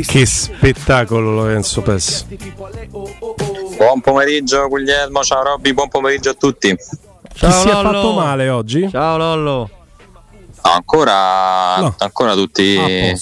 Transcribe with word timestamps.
Che 0.00 0.26
spettacolo 0.26 1.30
Lorenzo 1.30 1.80
Pes. 1.80 2.26
Buon 3.76 4.00
pomeriggio 4.02 4.66
Guglielmo, 4.66 5.22
ciao 5.22 5.44
Robby, 5.44 5.72
buon 5.72 5.86
pomeriggio 5.88 6.30
a 6.30 6.34
tutti. 6.34 6.76
Ciao, 7.32 7.48
Chi 7.48 7.56
si 7.60 7.68
Lollo. 7.68 7.90
è 7.90 7.92
fatto 7.92 8.12
male 8.14 8.48
oggi? 8.48 8.88
Ciao 8.90 9.16
Lollo. 9.16 9.70
No, 10.64 10.70
ancora, 10.72 11.76
no. 11.78 11.94
ancora 11.96 12.34
tutti, 12.34 12.76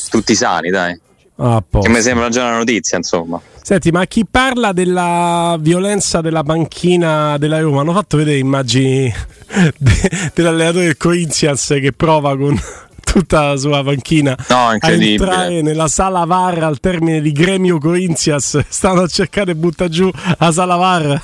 tutti, 0.08 0.34
sani, 0.34 0.70
dai. 0.70 0.98
che 1.36 1.88
mi 1.90 2.00
sembra 2.00 2.30
già 2.30 2.46
una 2.46 2.56
notizia, 2.56 2.96
insomma. 2.96 3.38
Senti, 3.60 3.90
ma 3.90 4.06
chi 4.06 4.24
parla 4.24 4.72
della 4.72 5.58
violenza 5.60 6.22
della 6.22 6.42
panchina 6.42 7.36
della 7.36 7.60
Roma 7.60 7.82
hanno 7.82 7.92
fatto 7.92 8.16
vedere 8.16 8.38
immagini 8.38 9.12
de- 9.76 10.30
dell'allenatore 10.32 10.86
del 10.86 10.96
Corinthians 10.96 11.66
che 11.66 11.92
prova 11.94 12.34
con 12.34 12.58
tutta 13.02 13.48
la 13.48 13.56
sua 13.56 13.82
panchina 13.82 14.36
no, 14.48 14.68
a 14.78 14.90
entrare 14.90 15.62
nella 15.62 15.88
sala 15.88 16.24
VAR 16.24 16.62
al 16.62 16.80
termine 16.80 17.20
di 17.20 17.32
Gremio 17.32 17.78
Corinthians. 17.78 18.64
Stanno 18.68 19.02
a 19.02 19.06
cercare 19.06 19.52
di 19.52 19.58
buttare 19.58 19.90
giù 19.90 20.10
la 20.38 20.52
sala 20.52 20.76
VAR 20.76 21.22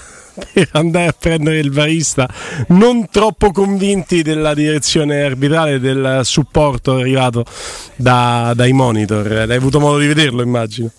per 0.52 0.68
andare 0.72 1.06
a 1.08 1.14
prendere 1.18 1.58
il 1.58 1.72
varista 1.72 2.28
non 2.68 3.08
troppo 3.10 3.50
convinti 3.50 4.22
della 4.22 4.54
direzione 4.54 5.22
arbitrale 5.22 5.80
del 5.80 6.20
supporto 6.22 6.96
arrivato 6.96 7.44
da, 7.96 8.52
dai 8.54 8.72
monitor. 8.72 9.26
Hai 9.26 9.56
avuto 9.56 9.80
modo 9.80 9.98
di 9.98 10.06
vederlo 10.06 10.42
immagino 10.42 10.90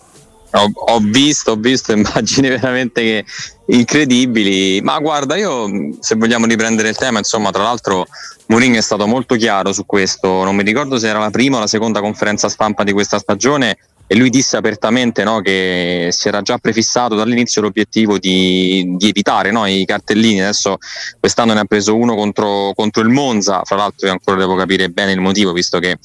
ho, 0.52 0.70
ho, 0.74 0.98
visto, 1.00 1.52
ho 1.52 1.56
visto 1.56 1.92
immagini 1.92 2.48
veramente 2.48 3.24
incredibili, 3.66 4.80
ma 4.82 4.98
guarda, 4.98 5.36
io 5.36 5.68
se 6.00 6.16
vogliamo 6.16 6.46
riprendere 6.46 6.88
il 6.88 6.96
tema, 6.96 7.18
insomma, 7.18 7.50
tra 7.50 7.62
l'altro 7.62 8.06
Mourinho 8.46 8.78
è 8.78 8.82
stato 8.82 9.06
molto 9.06 9.36
chiaro 9.36 9.72
su 9.72 9.86
questo, 9.86 10.42
non 10.44 10.56
mi 10.56 10.64
ricordo 10.64 10.98
se 10.98 11.08
era 11.08 11.18
la 11.18 11.30
prima 11.30 11.56
o 11.56 11.60
la 11.60 11.66
seconda 11.66 12.00
conferenza 12.00 12.48
stampa 12.48 12.82
di 12.82 12.92
questa 12.92 13.18
stagione 13.18 13.78
e 14.12 14.16
lui 14.16 14.28
disse 14.28 14.56
apertamente 14.56 15.22
no, 15.22 15.40
che 15.40 16.08
si 16.10 16.26
era 16.26 16.42
già 16.42 16.58
prefissato 16.58 17.14
dall'inizio 17.14 17.62
l'obiettivo 17.62 18.18
di, 18.18 18.96
di 18.96 19.08
evitare 19.08 19.52
no, 19.52 19.66
i 19.66 19.84
cartellini. 19.84 20.40
Adesso 20.40 20.78
quest'anno 21.20 21.52
ne 21.52 21.60
ha 21.60 21.64
preso 21.64 21.94
uno 21.94 22.16
contro, 22.16 22.72
contro, 22.74 23.02
il 23.02 23.08
Monza, 23.08 23.62
fra 23.62 23.76
l'altro 23.76 24.08
io 24.08 24.12
ancora 24.12 24.36
devo 24.36 24.56
capire 24.56 24.88
bene 24.88 25.12
il 25.12 25.20
motivo, 25.20 25.52
visto 25.52 25.78
che 25.78 25.96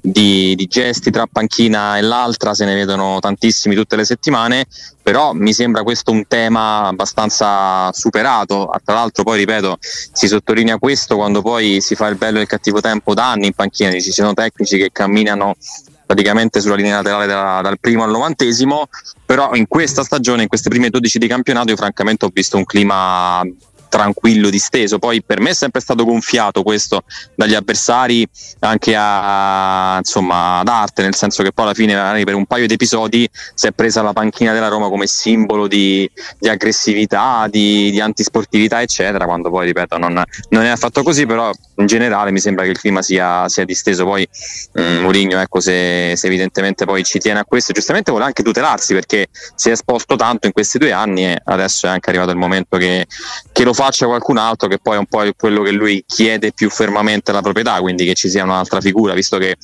di, 0.00 0.56
di 0.56 0.66
gesti 0.66 1.12
tra 1.12 1.28
panchina 1.30 1.98
e 1.98 2.00
l'altra 2.00 2.52
se 2.52 2.64
ne 2.64 2.74
vedono 2.74 3.20
tantissimi 3.20 3.76
tutte 3.76 3.94
le 3.94 4.04
settimane, 4.04 4.66
però 5.00 5.32
mi 5.32 5.52
sembra 5.52 5.84
questo 5.84 6.10
un 6.10 6.26
tema 6.26 6.88
abbastanza 6.88 7.92
superato. 7.92 8.72
Tra 8.84 8.94
l'altro 8.94 9.22
poi 9.22 9.38
ripeto, 9.38 9.78
si 9.80 10.26
sottolinea 10.26 10.78
questo 10.78 11.14
quando 11.14 11.42
poi 11.42 11.80
si 11.80 11.94
fa 11.94 12.08
il 12.08 12.16
bello 12.16 12.38
e 12.38 12.42
il 12.42 12.48
cattivo 12.48 12.80
tempo 12.80 13.14
da 13.14 13.30
anni 13.30 13.46
in 13.46 13.52
panchina, 13.52 13.92
ci 13.92 14.10
sono 14.10 14.34
tecnici 14.34 14.78
che 14.78 14.90
camminano 14.90 15.54
praticamente 16.12 16.60
sulla 16.60 16.74
linea 16.74 16.96
laterale 16.96 17.26
da, 17.26 17.60
dal 17.62 17.80
primo 17.80 18.04
al 18.04 18.10
novantesimo, 18.10 18.88
però 19.24 19.54
in 19.54 19.66
questa 19.66 20.02
stagione, 20.02 20.42
in 20.42 20.48
queste 20.48 20.68
prime 20.68 20.90
12 20.90 21.18
di 21.18 21.26
campionato, 21.26 21.70
io 21.70 21.76
francamente 21.76 22.26
ho 22.26 22.30
visto 22.30 22.58
un 22.58 22.64
clima 22.64 23.42
tranquillo, 23.92 24.48
disteso. 24.48 24.98
Poi 24.98 25.22
per 25.22 25.40
me 25.40 25.50
è 25.50 25.54
sempre 25.54 25.82
stato 25.82 26.06
gonfiato 26.06 26.62
questo 26.62 27.02
dagli 27.34 27.52
avversari 27.52 28.26
anche 28.60 28.94
a, 28.96 29.98
insomma, 29.98 30.60
ad 30.60 30.68
arte, 30.68 31.02
nel 31.02 31.14
senso 31.14 31.42
che 31.42 31.52
poi 31.52 31.66
alla 31.66 31.74
fine 31.74 32.24
per 32.24 32.34
un 32.34 32.46
paio 32.46 32.66
di 32.66 32.72
episodi 32.72 33.28
si 33.54 33.66
è 33.66 33.72
presa 33.72 34.00
la 34.00 34.14
panchina 34.14 34.54
della 34.54 34.68
Roma 34.68 34.88
come 34.88 35.06
simbolo 35.06 35.66
di, 35.66 36.10
di 36.38 36.48
aggressività, 36.48 37.46
di, 37.50 37.90
di, 37.90 38.00
antisportività, 38.00 38.80
eccetera, 38.80 39.26
quando 39.26 39.50
poi, 39.50 39.66
ripeto, 39.66 39.98
non, 39.98 40.22
non, 40.48 40.62
è 40.62 40.68
affatto 40.68 41.02
così, 41.02 41.26
però 41.26 41.50
in 41.82 41.86
generale 41.86 42.30
mi 42.30 42.40
sembra 42.40 42.64
che 42.64 42.70
il 42.70 42.78
clima 42.78 43.02
sia, 43.02 43.46
sia 43.48 43.64
disteso. 43.64 44.04
Poi 44.04 44.26
um, 44.74 45.00
Mourinho, 45.02 45.38
ecco, 45.38 45.60
se, 45.60 46.14
se, 46.16 46.26
evidentemente 46.26 46.86
poi 46.86 47.04
ci 47.04 47.18
tiene 47.18 47.40
a 47.40 47.44
questo, 47.44 47.72
giustamente 47.72 48.10
vuole 48.10 48.26
anche 48.26 48.42
tutelarsi 48.42 48.94
perché 48.94 49.26
si 49.54 49.68
è 49.68 49.72
esposto 49.72 50.16
tanto 50.16 50.46
in 50.46 50.52
questi 50.52 50.78
due 50.78 50.92
anni 50.92 51.26
e 51.26 51.38
adesso 51.44 51.86
è 51.86 51.90
anche 51.90 52.08
arrivato 52.08 52.30
il 52.30 52.38
momento 52.38 52.78
che, 52.78 53.06
che 53.52 53.64
lo 53.64 53.74
fa 53.74 53.82
faccia 53.82 54.06
qualcun 54.06 54.38
altro 54.38 54.68
che 54.68 54.78
poi 54.78 54.94
è 54.94 54.98
un 54.98 55.06
po' 55.06 55.28
quello 55.36 55.62
che 55.62 55.72
lui 55.72 56.04
chiede 56.06 56.52
più 56.52 56.70
fermamente 56.70 57.32
alla 57.32 57.42
proprietà, 57.42 57.80
quindi 57.80 58.04
che 58.04 58.14
ci 58.14 58.28
sia 58.30 58.44
un'altra 58.44 58.80
figura, 58.80 59.12
visto 59.12 59.38
che 59.38 59.56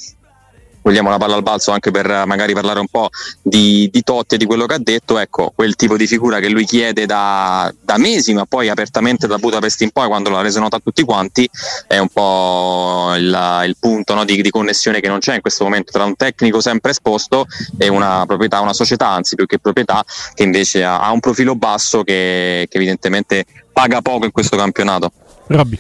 vogliamo 0.83 1.11
la 1.11 1.19
palla 1.19 1.35
al 1.35 1.43
balzo 1.43 1.71
anche 1.71 1.91
per 1.91 2.25
magari 2.27 2.53
parlare 2.53 2.81
un 2.81 2.89
po' 2.89 3.09
di, 3.43 3.89
di 3.93 4.03
Totti 4.03 4.35
e 4.35 4.39
di 4.39 4.47
quello 4.47 4.67
che 4.67 4.75
ha 4.75 4.79
detto, 4.79 5.19
ecco, 5.19 5.53
quel 5.55 5.77
tipo 5.77 5.97
di 5.97 6.07
figura 6.07 6.39
che 6.41 6.49
lui 6.49 6.65
chiede 6.65 7.07
da, 7.07 7.73
da 7.81 7.99
mesi, 7.99 8.33
ma 8.33 8.47
poi 8.47 8.69
apertamente 8.69 9.27
da 9.27 9.39
Budapest 9.39 9.81
in 9.83 9.91
poi, 9.91 10.09
quando 10.09 10.31
l'ha 10.31 10.41
reso 10.41 10.61
nota 10.61 10.77
a 10.77 10.81
tutti 10.83 11.03
quanti, 11.03 11.49
è 11.87 11.99
un 11.99 12.09
po' 12.09 13.13
il, 13.17 13.63
il 13.67 13.77
punto 13.79 14.15
no, 14.15 14.25
di, 14.25 14.41
di, 14.41 14.51
connessione 14.51 15.01
che 15.01 15.09
non 15.09 15.19
c'è 15.19 15.35
in 15.35 15.41
questo 15.41 15.65
momento 15.65 15.93
tra 15.93 16.05
un 16.05 16.17
tecnico 16.17 16.61
sempre 16.61 16.91
esposto 16.91 17.47
e 17.77 17.89
una 17.89 18.25
proprietà, 18.27 18.61
una 18.61 18.73
società, 18.73 19.09
anzi 19.09 19.35
più 19.35 19.47
che 19.47 19.59
proprietà, 19.59 20.05
che 20.35 20.43
invece 20.43 20.85
ha, 20.85 21.01
ha 21.01 21.11
un 21.13 21.21
profilo 21.21 21.55
basso 21.55 22.03
che, 22.03 22.67
che 22.69 22.77
evidentemente 22.77 23.45
paga 23.73 24.01
poco 24.01 24.25
in 24.25 24.33
questo 24.33 24.57
campionato. 24.57 25.13
Robby. 25.47 25.79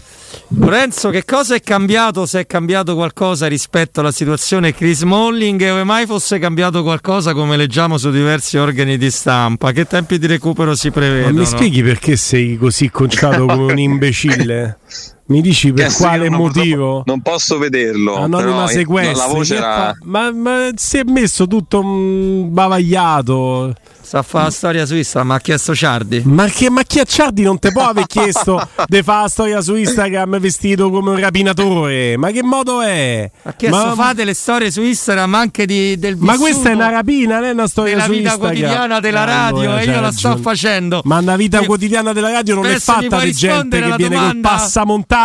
Lorenzo, 0.50 1.10
che 1.10 1.26
cosa 1.26 1.54
è 1.56 1.60
cambiato? 1.60 2.24
Se 2.24 2.40
è 2.40 2.46
cambiato 2.46 2.94
qualcosa 2.94 3.46
rispetto 3.46 4.00
alla 4.00 4.10
situazione 4.10 4.72
Chris 4.72 5.02
Molling 5.02 5.60
e 5.60 5.70
ove 5.70 5.84
mai 5.84 6.06
fosse 6.06 6.38
cambiato 6.38 6.82
qualcosa 6.82 7.34
come 7.34 7.58
leggiamo 7.58 7.98
su 7.98 8.10
diversi 8.10 8.56
organi 8.56 8.96
di 8.96 9.10
stampa? 9.10 9.72
Che 9.72 9.84
tempi 9.84 10.18
di 10.18 10.26
recupero 10.26 10.74
si 10.74 10.90
prevedono? 10.90 11.34
Ma 11.34 11.40
mi 11.40 11.46
spieghi 11.46 11.82
perché 11.82 12.16
sei 12.16 12.56
così 12.56 12.90
conciato 12.90 13.44
come 13.44 13.72
un 13.72 13.78
imbecille? 13.78 14.78
Mi 15.28 15.42
dici 15.42 15.74
per 15.74 15.86
eh 15.86 15.90
sì, 15.90 16.02
quale 16.02 16.30
motivo? 16.30 17.02
Non 17.04 17.20
posso 17.20 17.58
vederlo. 17.58 18.16
Hanno 18.16 18.38
una 18.38 18.66
sequenza. 18.66 19.26
La 19.26 19.32
voce 19.32 19.56
era... 19.56 19.94
ma, 20.04 20.32
ma 20.32 20.70
si 20.74 20.96
è 20.96 21.02
messo 21.04 21.46
tutto 21.46 21.82
bavagliato. 21.82 23.74
Sta 24.00 24.20
a 24.20 24.22
fare 24.22 24.44
la 24.44 24.50
storia 24.50 24.86
su 24.86 24.94
Instagram, 24.94 25.28
ma 25.28 25.34
ha 25.34 25.40
chiesto 25.40 25.74
Ciardi. 25.74 26.22
Ma, 26.24 26.46
che, 26.46 26.70
ma 26.70 26.82
chi 26.82 26.98
a 26.98 27.04
Ciardi 27.04 27.42
non 27.42 27.58
te 27.58 27.72
può 27.72 27.82
aver 27.82 28.06
chiesto 28.08 28.58
di 28.86 29.02
fare 29.02 29.22
la 29.22 29.28
storia 29.28 29.60
su 29.60 29.74
Instagram 29.74 30.38
vestito 30.38 30.88
come 30.88 31.10
un 31.10 31.20
rapinatore? 31.20 32.16
Ma 32.16 32.30
che 32.30 32.42
modo 32.42 32.80
è? 32.80 33.30
Ha 33.42 33.52
chiesto 33.52 33.76
ma, 33.76 33.94
fate 33.94 34.24
le 34.24 34.32
storie 34.32 34.70
su 34.70 34.80
Instagram 34.80 35.34
anche 35.34 35.66
di, 35.66 35.98
del 35.98 36.16
Ma 36.16 36.38
questa 36.38 36.70
è 36.70 36.72
una 36.72 36.88
rapina, 36.88 37.34
non 37.34 37.44
è 37.44 37.50
una 37.50 37.66
storia 37.66 38.00
su 38.00 38.12
Instagram. 38.12 38.24
La 38.24 38.30
vita 38.30 38.38
quotidiana 38.38 39.00
della 39.00 39.24
radio 39.24 39.60
allora, 39.60 39.80
e 39.80 39.84
io 39.84 40.00
la 40.00 40.12
sto 40.12 40.36
facendo. 40.38 41.02
Ma 41.04 41.18
una 41.18 41.36
vita 41.36 41.62
quotidiana 41.64 42.14
della 42.14 42.30
radio 42.30 42.54
non 42.54 42.64
è 42.64 42.78
fatta 42.78 43.20
di 43.20 43.32
gente 43.32 43.78
che 43.78 43.94
viene 43.96 44.16
col 44.16 44.38
passamontagna. 44.38 45.17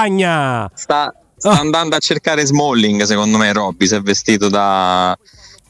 Sta, 0.73 1.13
sta 1.35 1.49
oh. 1.49 1.59
andando 1.59 1.95
a 1.95 1.99
cercare 1.99 2.45
Smalling, 2.45 3.03
secondo 3.03 3.37
me, 3.37 3.53
Robby, 3.53 3.85
si 3.85 3.95
è 3.95 4.01
vestito 4.01 4.49
da 4.49 5.17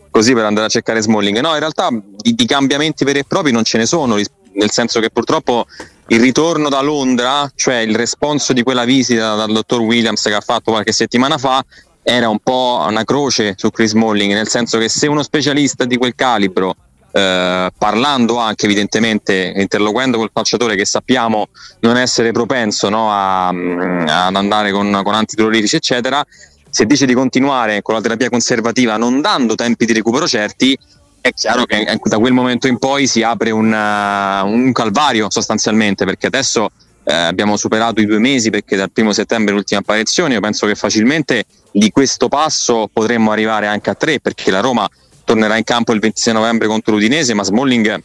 così 0.09 0.34
per 0.34 0.45
andare 0.45 0.67
a 0.67 0.69
cercare 0.69 1.01
Smalling. 1.01 1.39
No, 1.39 1.53
in 1.53 1.59
realtà 1.59 1.89
di, 1.91 2.33
di, 2.33 2.45
cambiamenti 2.45 3.03
veri 3.03 3.19
e 3.19 3.23
propri 3.25 3.51
non 3.51 3.63
ce 3.63 3.79
ne 3.79 3.85
sono, 3.85 4.16
nel 4.16 4.72
senso 4.72 5.00
che 5.00 5.09
purtroppo 5.09 5.66
il 6.07 6.19
ritorno 6.19 6.69
da 6.69 6.81
Londra, 6.81 7.50
cioè 7.56 7.78
il 7.78 7.95
responso 7.95 8.53
di 8.53 8.62
quella 8.62 8.85
visita 8.85 9.35
dal 9.35 9.51
dottor 9.51 9.81
Williams 9.81 10.22
che 10.22 10.33
ha 10.33 10.41
fatto 10.41 10.72
qualche 10.72 10.91
settimana 10.91 11.38
fa, 11.38 11.63
era 12.03 12.29
un 12.29 12.39
po' 12.39 12.85
una 12.88 13.03
croce 13.03 13.56
su 13.57 13.72
Chris 13.72 13.91
Smalling, 13.91 14.33
nel 14.33 14.50
senso 14.50 14.78
che 14.78 14.89
se 14.89 15.07
uno 15.07 15.23
specialista 15.23 15.85
di 15.85 15.97
quel 15.97 16.13
calibro 16.13 16.75
eh, 17.16 17.72
parlando 17.78 18.38
anche 18.38 18.66
evidentemente, 18.66 19.53
interloquendo 19.56 20.18
col 20.18 20.31
calciatore 20.34 20.75
che 20.75 20.85
sappiamo 20.85 21.47
non 21.81 21.96
essere 21.96 22.31
propenso 22.31 22.90
no, 22.90 23.12
a, 23.12 23.50
ad 23.50 24.35
andare 24.35 24.72
con, 24.72 25.00
con 25.03 25.13
antidolorifici 25.13 25.75
eccetera, 25.75 26.25
se 26.69 26.85
dice 26.85 27.06
di 27.06 27.13
continuare 27.13 27.84
con 27.84 27.94
la 27.94 28.01
terapia 28.01 28.29
conservativa 28.29 28.97
non 28.97 29.22
dando 29.22 29.53
tempi 29.53 29.85
di 29.85 29.94
recupero 29.94 30.28
certi, 30.28 30.75
è 31.22 31.31
chiaro 31.31 31.66
che 31.66 31.85
da 32.03 32.18
quel 32.18 32.34
momento 32.34 32.68
in 32.68 32.79
poi 32.79 33.06
si 33.06 33.22
apre 33.22 33.51
un, 33.51 33.72
uh, 33.72 34.47
un 34.47 34.72
calvario 34.72 35.30
sostanzialmente, 35.30 36.03
perché 36.03 36.28
adesso 36.28 36.69
eh, 37.03 37.13
abbiamo 37.13 37.57
superato 37.57 38.01
i 38.01 38.06
due 38.06 38.19
mesi 38.19 38.50
perché 38.50 38.75
dal 38.75 38.91
primo 38.91 39.13
settembre 39.13 39.53
l'ultima 39.53 39.81
apparizione, 39.81 40.34
io 40.34 40.40
penso 40.40 40.66
che 40.66 40.75
facilmente 40.75 41.45
di 41.72 41.91
questo 41.91 42.28
passo 42.28 42.90
potremmo 42.91 43.31
arrivare 43.31 43.68
anche 43.68 43.90
a 43.90 43.94
tre, 43.94 44.19
perché 44.19 44.51
la 44.51 44.59
Roma 44.59 44.90
tornerà 45.23 45.57
in 45.57 45.63
campo 45.63 45.94
il 45.94 46.00
26 46.00 46.34
novembre 46.34 46.67
contro 46.67 46.94
l'Udinese, 46.94 47.34
ma 47.34 47.44
Smalling 47.44 48.01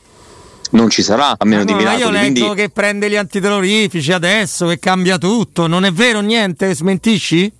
non 0.70 0.90
ci 0.90 1.02
sarà 1.02 1.34
a 1.38 1.44
meno 1.44 1.62
no, 1.62 1.64
di 1.64 1.74
miracoli. 1.74 2.02
Io 2.02 2.10
leggo 2.10 2.44
quindi... 2.44 2.62
che 2.62 2.68
prende 2.70 3.10
gli 3.10 3.16
antidolorifici 3.16 4.12
adesso, 4.12 4.66
che 4.66 4.78
cambia 4.78 5.18
tutto, 5.18 5.66
non 5.66 5.84
è 5.84 5.92
vero 5.92 6.20
niente? 6.20 6.74
Smentisci? 6.74 7.52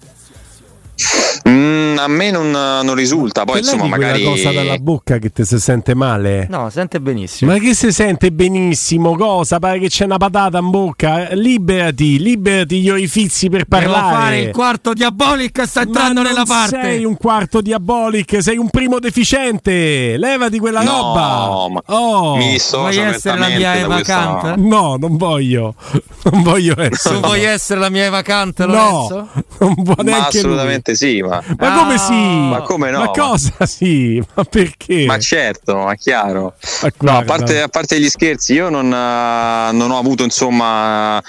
Mm, 1.49 1.88
a 1.99 2.09
me 2.09 2.31
non, 2.31 2.51
non 2.51 2.95
risulta. 2.95 3.45
Poi, 3.45 3.59
insomma, 3.59 3.87
magari. 3.87 4.23
una 4.23 4.31
cosa 4.31 4.53
dalla 4.53 4.79
bocca 4.79 5.19
che 5.19 5.31
ti 5.31 5.45
si 5.45 5.59
sente 5.59 5.95
male. 5.95 6.47
No, 6.49 6.71
sente 6.71 7.01
benissimo. 7.01 7.53
Ma 7.53 7.59
che 7.59 7.75
si 7.75 7.93
sente 7.93 8.31
benissimo? 8.31 9.17
Cosa? 9.17 9.59
Pare 9.59 9.79
che 9.79 9.89
c'è 9.89 10.05
una 10.05 10.17
patata 10.17 10.59
in 10.59 10.71
bocca. 10.71 11.29
Liberati, 11.33 12.19
liberati 12.19 12.81
gli 12.81 12.91
orifizi 12.91 13.49
per 13.49 13.65
parlare. 13.65 14.01
Devo 14.01 14.21
fare 14.21 14.41
il 14.41 14.51
quarto 14.51 14.93
diabolic. 14.93 15.67
Sta 15.67 15.83
entrando 15.83 16.23
nella 16.23 16.45
parte. 16.45 16.81
Sei 16.81 17.05
un 17.05 17.17
quarto 17.17 17.61
diabolic, 17.61 18.43
sei 18.43 18.57
un 18.57 18.71
primo 18.71 18.99
deficiente. 18.99 20.17
Levati 20.17 20.59
quella 20.59 20.83
no, 20.83 20.91
roba. 20.91 21.69
Ma 21.69 21.83
oh. 21.87 22.37
Mi 22.37 22.59
Vuoi 22.71 22.99
essere 22.99 23.39
la 23.39 23.49
mia 23.49 23.77
Eva 23.77 24.01
Kant? 24.03 24.55
No, 24.57 24.97
non 24.99 25.17
voglio. 25.17 25.75
Non 26.31 26.43
voglio 26.43 26.75
essere. 26.79 27.15
Tu 27.15 27.21
vuoi 27.21 27.45
essere 27.45 27.81
la 27.81 27.89
mia 27.89 28.05
Eva 28.05 28.23
Kant, 28.23 28.59
Lorenzo? 28.61 29.15
No, 29.17 29.45
non 29.59 29.75
vuoi 29.79 29.97
neanche 30.05 30.39
assolutamente 30.39 30.91
lui. 30.91 30.99
sì, 30.99 31.23
ma. 31.23 31.43
Ma 31.57 31.75
come 31.89 31.99
sì? 31.99 32.49
Ma 32.49 32.61
come 32.63 32.91
no? 32.91 32.99
Ma 32.99 33.11
cosa 33.11 33.65
sì? 33.67 34.23
Ma 34.35 34.45
perché? 34.45 35.05
Ma 35.07 35.19
certo, 35.19 35.77
ma 35.77 35.95
chiaro. 35.95 36.55
Ma 36.83 36.91
no, 36.99 37.19
a 37.19 37.23
parte, 37.25 37.63
a 37.63 37.69
parte, 37.69 37.99
gli 37.99 38.09
scherzi, 38.09 38.53
io 38.55 38.69
non, 38.69 38.87
uh, 38.87 39.75
non 39.75 39.91
ho 39.91 39.99
avuto 39.99 40.23
insomma 40.23 41.23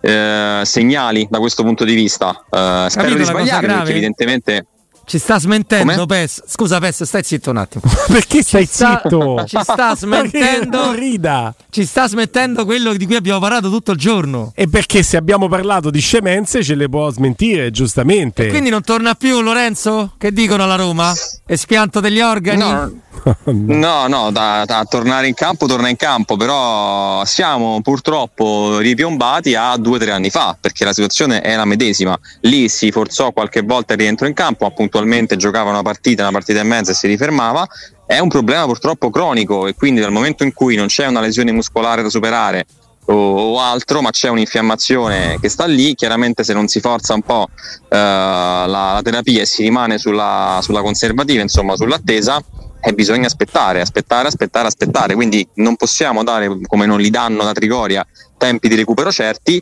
eh, 0.00 0.62
segnali 0.64 1.26
da 1.30 1.38
questo 1.38 1.62
punto 1.62 1.84
di 1.84 1.94
vista. 1.94 2.44
Uh, 2.48 2.88
spero 2.88 3.14
di 3.14 3.24
sbagliare 3.24 3.66
perché 3.66 3.90
evidentemente 3.90 4.66
ci 5.06 5.18
sta 5.18 5.38
smentendo 5.38 6.04
Pes. 6.04 6.42
Scusa 6.48 6.80
Pes, 6.80 7.04
stai 7.04 7.22
zitto 7.22 7.50
un 7.50 7.58
attimo. 7.58 7.84
Perché 8.10 8.42
stai 8.42 8.66
zitto? 8.66 9.44
Ci 9.46 9.56
sta 9.62 9.94
smentendo. 9.94 10.92
rida. 10.92 11.54
Ci 11.70 11.84
sta 11.84 12.08
smettendo 12.08 12.64
quello 12.64 12.92
di 12.92 13.06
cui 13.06 13.14
abbiamo 13.14 13.38
parlato 13.38 13.70
tutto 13.70 13.92
il 13.92 13.98
giorno. 13.98 14.50
E 14.54 14.68
perché 14.68 15.02
se 15.02 15.16
abbiamo 15.16 15.46
parlato 15.46 15.90
di 15.90 16.00
scemenze 16.00 16.64
ce 16.64 16.74
le 16.74 16.88
può 16.88 17.08
smentire, 17.10 17.70
giustamente. 17.70 18.46
E 18.46 18.48
quindi 18.48 18.68
non 18.70 18.82
torna 18.82 19.14
più 19.14 19.40
Lorenzo? 19.42 20.14
Che 20.18 20.32
dicono 20.32 20.64
alla 20.64 20.74
Roma? 20.74 21.12
Espianto 21.46 22.00
degli 22.00 22.20
organi? 22.20 22.58
No. 22.58 23.04
No, 23.46 24.06
no, 24.06 24.30
da, 24.30 24.64
da, 24.64 24.84
tornare 24.84 25.26
in 25.26 25.34
campo 25.34 25.66
torna 25.66 25.88
in 25.88 25.96
campo, 25.96 26.36
però 26.36 27.24
siamo 27.24 27.80
purtroppo 27.82 28.78
ripiombati 28.78 29.54
a 29.54 29.76
due 29.76 29.96
o 29.96 29.98
tre 29.98 30.10
anni 30.10 30.30
fa, 30.30 30.56
perché 30.60 30.84
la 30.84 30.92
situazione 30.92 31.40
è 31.40 31.56
la 31.56 31.64
medesima. 31.64 32.16
Lì 32.40 32.68
si 32.68 32.90
forzò 32.90 33.32
qualche 33.32 33.62
volta 33.62 33.94
il 33.94 34.00
rientro 34.00 34.26
in 34.26 34.34
campo, 34.34 34.64
ma 34.64 34.70
puntualmente 34.96 35.36
giocava 35.36 35.70
una 35.70 35.82
partita, 35.82 36.22
una 36.22 36.32
partita 36.32 36.60
e 36.60 36.62
mezza 36.62 36.92
e 36.92 36.94
si 36.94 37.06
rifermava. 37.06 37.66
È 38.06 38.18
un 38.18 38.28
problema 38.28 38.64
purtroppo 38.64 39.10
cronico 39.10 39.66
e 39.66 39.74
quindi 39.74 40.00
dal 40.00 40.12
momento 40.12 40.42
in 40.42 40.54
cui 40.54 40.74
non 40.74 40.86
c'è 40.86 41.06
una 41.06 41.20
lesione 41.20 41.52
muscolare 41.52 42.02
da 42.02 42.08
superare 42.08 42.64
o, 43.06 43.60
altro, 43.60 44.00
ma 44.00 44.10
c'è 44.10 44.28
un'infiammazione 44.28 45.38
che 45.40 45.48
sta 45.48 45.66
lì, 45.66 45.94
chiaramente 45.94 46.42
se 46.42 46.52
non 46.54 46.66
si 46.66 46.80
forza 46.80 47.14
un 47.14 47.22
po' 47.22 47.48
eh, 47.88 47.96
la, 47.96 48.66
la, 48.66 49.00
terapia 49.02 49.42
e 49.42 49.46
si 49.46 49.62
rimane 49.62 49.98
sulla, 49.98 50.60
sulla 50.62 50.80
conservativa, 50.80 51.42
insomma 51.42 51.76
sull'attesa, 51.76 52.42
e 52.86 52.92
bisogna 52.92 53.26
aspettare, 53.26 53.80
aspettare, 53.80 54.28
aspettare, 54.28 54.68
aspettare. 54.68 55.14
Quindi 55.16 55.44
non 55.54 55.74
possiamo 55.74 56.22
dare, 56.22 56.60
come 56.68 56.86
non 56.86 57.00
li 57.00 57.10
danno 57.10 57.42
da 57.42 57.50
Trigoria, 57.50 58.06
tempi 58.38 58.68
di 58.68 58.76
recupero 58.76 59.10
certi. 59.10 59.60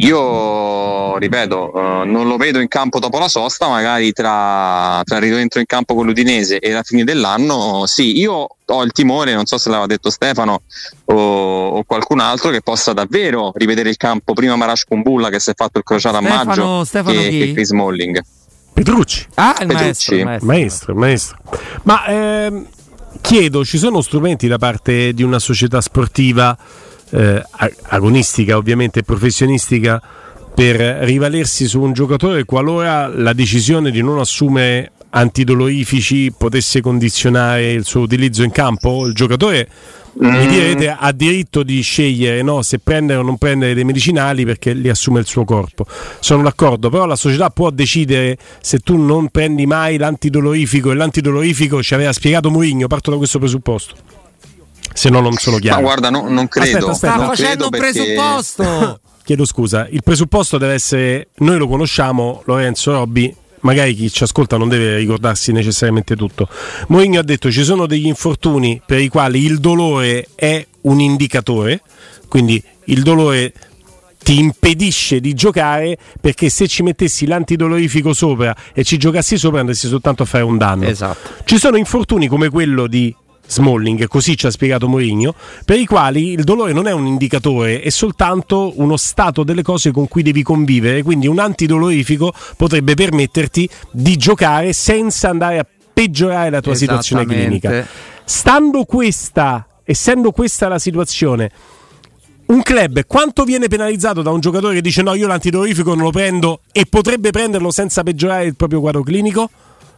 Io 0.00 1.16
ripeto, 1.18 1.70
uh, 1.72 1.78
non 2.04 2.26
lo 2.26 2.36
vedo 2.36 2.58
in 2.58 2.66
campo 2.66 2.98
dopo 2.98 3.20
la 3.20 3.28
sosta, 3.28 3.68
magari 3.68 4.10
tra, 4.10 5.00
tra 5.04 5.18
il 5.18 5.32
rientro 5.32 5.60
in 5.60 5.66
campo 5.66 5.94
con 5.94 6.04
l'Udinese 6.04 6.58
e 6.58 6.72
la 6.72 6.82
fine 6.82 7.04
dell'anno. 7.04 7.84
Sì, 7.86 8.18
io 8.18 8.48
ho 8.64 8.82
il 8.82 8.90
timore, 8.90 9.34
non 9.34 9.46
so 9.46 9.56
se 9.56 9.68
l'aveva 9.68 9.86
detto 9.86 10.10
Stefano 10.10 10.62
o, 11.04 11.68
o 11.68 11.84
qualcun 11.84 12.18
altro, 12.18 12.50
che 12.50 12.60
possa 12.60 12.92
davvero 12.92 13.52
rivedere 13.54 13.88
il 13.88 13.96
campo 13.96 14.32
prima 14.32 14.56
Marash 14.56 14.82
Kumbulla 14.82 15.28
che 15.28 15.38
si 15.38 15.50
è 15.50 15.54
fatto 15.54 15.78
il 15.78 15.84
crociato 15.84 16.16
a 16.16 16.20
maggio 16.20 16.82
Stefano 16.82 17.20
che, 17.20 17.28
che 17.28 17.52
Chris 17.52 17.70
Molling. 17.70 18.20
Petrucci. 18.78 19.26
Ah, 19.34 19.56
il 19.60 19.66
Petrucci. 19.66 20.22
Maestro, 20.22 20.46
maestro, 20.46 20.94
maestro. 20.94 21.38
Ma 21.82 22.06
ehm, 22.06 22.66
chiedo, 23.20 23.64
ci 23.64 23.76
sono 23.76 24.00
strumenti 24.02 24.46
da 24.46 24.56
parte 24.56 25.12
di 25.14 25.24
una 25.24 25.40
società 25.40 25.80
sportiva 25.80 26.56
eh, 27.10 27.42
agonistica, 27.88 28.56
ovviamente 28.56 29.02
professionistica, 29.02 30.00
per 30.54 30.76
rivalersi 30.76 31.66
su 31.66 31.80
un 31.80 31.92
giocatore 31.92 32.44
qualora 32.44 33.08
la 33.08 33.32
decisione 33.32 33.90
di 33.90 34.00
non 34.00 34.20
assumere 34.20 34.92
antidolorifici 35.10 36.32
potesse 36.36 36.80
condizionare 36.80 37.72
il 37.72 37.84
suo 37.84 38.02
utilizzo 38.02 38.44
in 38.44 38.52
campo? 38.52 39.06
Il 39.06 39.14
giocatore 39.14 39.68
mi 40.14 40.46
mm. 40.46 40.48
direte 40.48 40.88
ha 40.90 41.12
diritto 41.12 41.62
di 41.62 41.80
scegliere 41.80 42.42
no, 42.42 42.62
se 42.62 42.78
prendere 42.78 43.20
o 43.20 43.22
non 43.22 43.38
prendere 43.38 43.74
dei 43.74 43.84
medicinali 43.84 44.44
perché 44.44 44.72
li 44.72 44.88
assume 44.88 45.20
il 45.20 45.26
suo 45.26 45.44
corpo. 45.44 45.86
Sono 46.20 46.42
d'accordo, 46.42 46.90
però 46.90 47.06
la 47.06 47.16
società 47.16 47.50
può 47.50 47.70
decidere 47.70 48.36
se 48.60 48.78
tu 48.78 48.96
non 48.96 49.28
prendi 49.28 49.66
mai 49.66 49.96
l'antidolorifico 49.96 50.90
e 50.90 50.94
l'antidolorifico 50.94 51.82
ci 51.82 51.94
aveva 51.94 52.12
spiegato 52.12 52.50
Mourinho, 52.50 52.86
parto 52.86 53.10
da 53.10 53.16
questo 53.16 53.38
presupposto. 53.38 53.94
Se 54.92 55.10
no 55.10 55.20
non 55.20 55.34
sono 55.34 55.58
chiaro. 55.58 55.76
Ma 55.76 55.82
guarda, 55.82 56.10
no, 56.10 56.28
non 56.28 56.48
credo. 56.48 56.90
Aspetta, 56.90 56.90
aspetta. 56.90 57.14
Sta 57.14 57.26
facendo 57.26 57.64
un 57.64 57.70
perché... 57.70 57.90
presupposto. 57.90 59.00
Chiedo 59.28 59.44
scusa, 59.44 59.86
il 59.90 60.02
presupposto 60.02 60.56
deve 60.56 60.72
essere 60.72 61.28
noi 61.38 61.58
lo 61.58 61.68
conosciamo, 61.68 62.42
Lorenzo 62.46 62.92
Robbi 62.92 63.34
magari 63.60 63.94
chi 63.94 64.10
ci 64.10 64.22
ascolta 64.22 64.56
non 64.56 64.68
deve 64.68 64.96
ricordarsi 64.96 65.52
necessariamente 65.52 66.16
tutto. 66.16 66.48
Mourinho 66.88 67.18
ha 67.18 67.22
detto 67.22 67.50
ci 67.50 67.64
sono 67.64 67.86
degli 67.86 68.06
infortuni 68.06 68.80
per 68.84 69.00
i 69.00 69.08
quali 69.08 69.44
il 69.44 69.58
dolore 69.58 70.28
è 70.34 70.64
un 70.82 71.00
indicatore, 71.00 71.82
quindi 72.28 72.62
il 72.84 73.02
dolore 73.02 73.52
ti 74.22 74.38
impedisce 74.38 75.20
di 75.20 75.32
giocare 75.32 75.96
perché 76.20 76.50
se 76.50 76.66
ci 76.66 76.82
mettessi 76.82 77.26
l'antidolorifico 77.26 78.12
sopra 78.12 78.54
e 78.74 78.84
ci 78.84 78.98
giocassi 78.98 79.38
sopra 79.38 79.60
andresti 79.60 79.88
soltanto 79.88 80.24
a 80.24 80.26
fare 80.26 80.44
un 80.44 80.58
danno. 80.58 80.84
Esatto. 80.84 81.44
Ci 81.44 81.58
sono 81.58 81.76
infortuni 81.76 82.26
come 82.28 82.50
quello 82.50 82.86
di 82.86 83.14
Smalling, 83.48 84.06
così 84.08 84.36
ci 84.36 84.46
ha 84.46 84.50
spiegato 84.50 84.88
Mourinho, 84.88 85.34
per 85.64 85.78
i 85.78 85.86
quali 85.86 86.32
il 86.32 86.44
dolore 86.44 86.72
non 86.72 86.86
è 86.86 86.92
un 86.92 87.06
indicatore, 87.06 87.80
è 87.80 87.88
soltanto 87.88 88.72
uno 88.76 88.96
stato 88.96 89.42
delle 89.42 89.62
cose 89.62 89.90
con 89.90 90.06
cui 90.06 90.22
devi 90.22 90.42
convivere, 90.42 91.02
quindi 91.02 91.26
un 91.26 91.38
antidolorifico 91.38 92.32
potrebbe 92.56 92.94
permetterti 92.94 93.68
di 93.90 94.16
giocare 94.16 94.72
senza 94.74 95.30
andare 95.30 95.58
a 95.58 95.66
peggiorare 95.92 96.50
la 96.50 96.60
tua 96.60 96.74
situazione 96.74 97.24
clinica. 97.24 97.86
Stando 98.24 98.84
questa, 98.84 99.66
essendo 99.82 100.30
questa 100.30 100.68
la 100.68 100.78
situazione, 100.78 101.50
un 102.46 102.62
club 102.62 103.04
quanto 103.06 103.44
viene 103.44 103.68
penalizzato 103.68 104.22
da 104.22 104.30
un 104.30 104.40
giocatore 104.40 104.74
che 104.74 104.80
dice 104.82 105.02
no, 105.02 105.14
io 105.14 105.26
l'antidolorifico 105.26 105.94
non 105.94 106.04
lo 106.04 106.10
prendo 106.10 106.60
e 106.72 106.86
potrebbe 106.86 107.30
prenderlo 107.30 107.70
senza 107.70 108.02
peggiorare 108.02 108.44
il 108.44 108.56
proprio 108.56 108.80
quadro 108.80 109.02
clinico? 109.02 109.50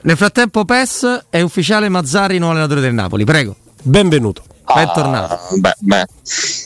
Nel 0.03 0.17
frattempo 0.17 0.65
PES 0.65 1.27
è 1.29 1.43
ufficiale 1.43 1.91
Mazzarri, 1.91 2.39
nuovo 2.39 2.53
allenatore 2.55 2.81
del 2.81 2.95
Napoli. 2.95 3.25
Prego. 3.25 3.55
Benvenuto. 3.83 4.43
Bentornato. 4.73 5.35
Ah, 5.35 5.57
beh, 5.57 5.75
beh. 5.79 6.07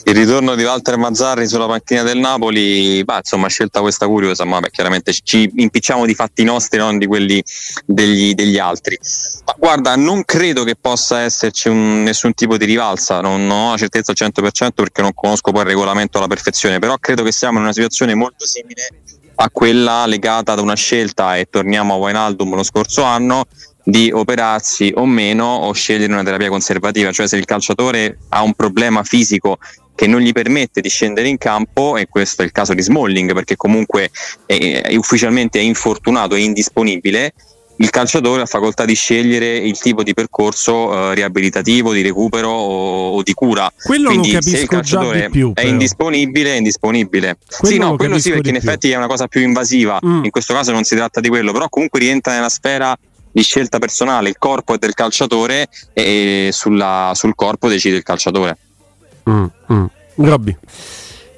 Il 0.03 0.15
ritorno 0.15 0.55
di 0.55 0.63
Walter 0.63 0.95
Mazzarri 0.95 1.47
sulla 1.47 1.65
panchina 1.65 2.03
del 2.03 2.17
Napoli, 2.17 3.03
bah, 3.03 3.17
insomma, 3.17 3.49
scelta 3.49 3.81
questa 3.81 4.05
curiosa, 4.05 4.45
ma 4.45 4.59
beh, 4.59 4.69
chiaramente 4.69 5.11
ci 5.11 5.51
impicciamo 5.53 6.05
di 6.05 6.13
fatti 6.13 6.43
nostri, 6.43 6.77
non 6.77 6.97
di 6.97 7.07
quelli 7.07 7.43
degli, 7.85 8.33
degli 8.35 8.57
altri. 8.57 8.97
Ma 9.45 9.55
guarda, 9.57 9.95
non 9.95 10.23
credo 10.23 10.63
che 10.63 10.75
possa 10.79 11.21
esserci 11.21 11.67
un, 11.67 12.03
nessun 12.03 12.33
tipo 12.35 12.55
di 12.57 12.65
rivalsa, 12.65 13.19
non, 13.19 13.45
non, 13.47 13.57
ho 13.57 13.71
la 13.71 13.77
certezza 13.77 14.11
al 14.11 14.29
100% 14.29 14.69
perché 14.75 15.01
non 15.01 15.13
conosco 15.13 15.51
poi 15.51 15.61
il 15.61 15.67
regolamento 15.67 16.19
alla 16.19 16.27
perfezione, 16.27 16.79
però 16.79 16.97
credo 16.99 17.23
che 17.23 17.31
siamo 17.31 17.57
in 17.57 17.63
una 17.63 17.73
situazione 17.73 18.13
molto 18.13 18.45
simile 18.45 18.87
a 19.35 19.49
quella 19.49 20.05
legata 20.05 20.53
ad 20.53 20.59
una 20.59 20.75
scelta, 20.75 21.37
e 21.37 21.47
torniamo 21.49 21.93
a 21.93 21.97
Wijnaldum 21.97 22.55
lo 22.55 22.63
scorso 22.63 23.03
anno, 23.03 23.45
di 23.83 24.11
operarsi 24.11 24.91
o 24.95 25.05
meno 25.05 25.45
o 25.45 25.71
scegliere 25.71 26.11
una 26.11 26.23
terapia 26.23 26.49
conservativa, 26.49 27.11
cioè 27.11 27.27
se 27.27 27.37
il 27.37 27.45
calciatore 27.45 28.17
ha 28.29 28.41
un 28.41 28.53
problema 28.53 29.03
fisico 29.03 29.57
che 29.93 30.07
non 30.07 30.19
gli 30.19 30.31
permette 30.31 30.81
di 30.81 30.89
scendere 30.89 31.27
in 31.27 31.37
campo, 31.37 31.95
e 31.95 32.07
questo 32.07 32.41
è 32.41 32.45
il 32.45 32.51
caso 32.51 32.73
di 32.73 32.81
Smalling 32.81 33.33
perché 33.33 33.55
comunque 33.55 34.09
è, 34.45 34.81
è 34.81 34.95
ufficialmente 34.95 35.59
è 35.59 35.61
infortunato, 35.61 36.35
è 36.35 36.39
indisponibile, 36.39 37.33
il 37.77 37.89
calciatore 37.89 38.43
ha 38.43 38.45
facoltà 38.45 38.85
di 38.85 38.93
scegliere 38.93 39.57
il 39.57 39.77
tipo 39.79 40.03
di 40.03 40.13
percorso 40.13 41.11
eh, 41.11 41.15
riabilitativo, 41.15 41.91
di 41.91 42.01
recupero 42.01 42.49
o, 42.49 43.09
o, 43.11 43.23
di 43.23 43.33
cura. 43.33 43.71
Quello 43.83 44.09
Quindi 44.09 44.31
lo 44.31 44.33
capisco 44.35 44.55
se 44.55 44.61
il 44.61 44.67
calciatore 44.69 45.29
più, 45.29 45.51
è 45.53 45.65
indisponibile, 45.65 46.53
è 46.53 46.57
indisponibile. 46.57 47.37
Quello 47.57 47.73
sì, 47.73 47.79
no, 47.79 47.95
quello 47.95 48.19
sì, 48.19 48.31
perché 48.31 48.49
in 48.49 48.55
effetti 48.55 48.91
è 48.91 48.95
una 48.95 49.07
cosa 49.07 49.27
più 49.27 49.41
invasiva. 49.41 49.99
Mm. 50.05 50.23
In 50.23 50.31
questo 50.31 50.53
caso 50.53 50.71
non 50.71 50.83
si 50.83 50.95
tratta 50.95 51.19
di 51.19 51.27
quello, 51.27 51.51
però 51.51 51.67
comunque 51.69 51.99
rientra 51.99 52.33
nella 52.33 52.49
sfera 52.49 52.97
di 53.31 53.43
scelta 53.43 53.79
personale. 53.79 54.29
Il 54.29 54.37
corpo 54.37 54.75
è 54.75 54.77
del 54.77 54.93
calciatore 54.93 55.67
e 55.93 56.49
sulla, 56.51 57.11
sul 57.13 57.35
corpo 57.35 57.67
decide 57.67 57.97
il 57.97 58.03
calciatore. 58.03 58.57
Mm, 59.29 59.45
mm. 59.73 59.85
Robby. 60.15 60.57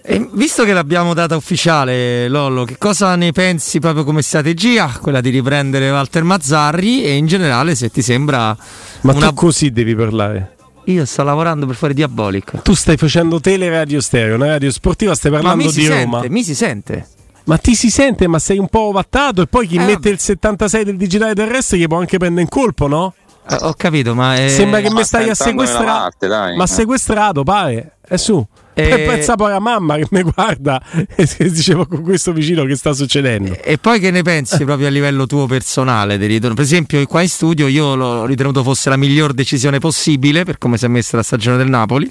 E 0.10 0.26
visto 0.32 0.64
che 0.64 0.72
l'abbiamo 0.72 1.14
data 1.14 1.36
ufficiale, 1.36 2.30
Lollo, 2.30 2.64
che 2.64 2.78
cosa 2.78 3.18
ne 3.18 3.34
pensi 3.34 3.82
proprio 3.82 4.06
come 4.06 4.22
strategia? 4.22 5.00
Quella 5.02 5.20
di 5.20 5.30
riprendere 5.30 5.92
Walter 5.92 6.24
Mazzarri 6.24 7.04
e 7.04 7.18
in 7.18 7.26
generale 7.26 7.76
se 7.76 7.90
ti 7.90 8.02
sembra... 8.02 8.56
Ma 9.02 9.12
una... 9.12 9.28
tu 9.28 9.34
così 9.34 9.70
devi 9.70 9.94
parlare. 9.96 10.56
Io 10.86 11.04
sto 11.04 11.24
lavorando 11.24 11.66
per 11.66 11.76
fare 11.76 11.94
Diabolic. 11.94 12.62
Tu 12.62 12.74
stai 12.74 12.96
facendo 12.96 13.42
teleradio 13.42 14.00
stereo, 14.00 14.36
una 14.36 14.48
radio 14.48 14.72
sportiva, 14.72 15.14
stai 15.14 15.30
parlando 15.30 15.70
di 15.70 15.84
sente, 15.84 16.04
Roma. 16.04 16.24
Mi 16.30 16.42
si 16.42 16.56
sente. 16.56 17.08
Ma 17.44 17.58
ti 17.58 17.76
si 17.76 17.90
sente, 17.90 18.30
ma 18.30 18.40
sei 18.40 18.60
un 18.60 18.70
po' 18.70 18.84
ovattato 18.84 19.42
e 19.42 19.48
poi 19.48 19.68
chi 19.68 19.76
eh, 19.76 19.80
mette 19.80 19.94
vabbè. 19.94 20.10
il 20.10 20.20
76 20.20 20.84
del 20.86 20.96
digitale 20.96 21.34
terrestre 21.36 21.80
gli 21.80 21.86
può 21.86 21.98
anche 22.00 22.18
prendere 22.18 22.44
in 22.44 22.48
colpo, 22.48 22.88
no? 22.88 23.14
Eh, 23.50 23.58
ho 23.62 23.74
capito, 23.74 24.13
ma... 24.13 24.36
È... 24.36 24.50
Sembra 24.50 24.82
che 24.82 24.92
mi 24.92 25.04
stai 25.04 25.30
a 25.30 25.36
sequestrare. 25.36 26.56
Ma 26.56 26.68
sequestrato, 26.68 27.44
pare. 27.44 27.98
È 28.08 28.18
su. 28.18 28.46
E... 28.80 28.92
E 28.92 29.00
pensa 29.08 29.36
poi 29.36 29.54
a 29.54 29.60
mamma 29.60 29.96
che 29.96 30.06
mi 30.12 30.22
guarda 30.22 30.80
e 31.16 31.27
diceva 31.50 31.88
con 31.88 32.04
questo 32.04 32.32
vicino 32.32 32.63
che 32.63 32.75
sta 32.75 32.94
succedendo. 32.94 33.54
E, 33.54 33.62
e 33.63 33.77
poi 33.80 34.00
che 34.00 34.12
ne 34.12 34.22
pensi 34.22 34.63
proprio 34.66 34.86
a 34.86 34.92
livello 34.92 35.25
tuo 35.25 35.48
personale 35.48 36.20
del 36.20 36.30
ritorno? 36.30 36.54
Per 36.54 36.63
esempio, 36.63 37.04
qua 37.08 37.24
in 37.24 37.30
studio 37.30 37.66
io 37.66 37.96
l'ho 37.96 38.25
ritenuto 38.25 38.62
fosse 38.62 38.89
la 38.89 38.98
miglior 38.98 39.34
decisione 39.34 39.80
possibile 39.80 40.44
per 40.44 40.60
come 40.60 40.77
si 40.77 40.86
è 40.86 40.89
messa 40.89 41.18
la 41.18 41.24
stagione 41.24 41.58
del 41.58 41.70
Napoli. 41.70 42.08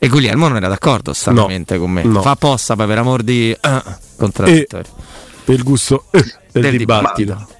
E 0.00 0.08
Guglielmo 0.08 0.48
non 0.48 0.56
era 0.56 0.66
d'accordo 0.68 1.12
stranamente 1.12 1.74
no, 1.74 1.80
con 1.80 1.90
me. 1.92 2.02
No. 2.02 2.22
Fa 2.22 2.30
apposta 2.30 2.74
poi 2.74 2.86
per 2.88 2.98
amor 2.98 3.22
di 3.22 3.56
uh, 3.60 3.68
contraddittorio. 4.16 4.90
per 5.44 5.54
il 5.54 5.62
gusto 5.62 6.06
uh, 6.10 6.18
del, 6.18 6.62
del, 6.62 6.76
dibattito. 6.76 7.34
dibattito. 7.34 7.56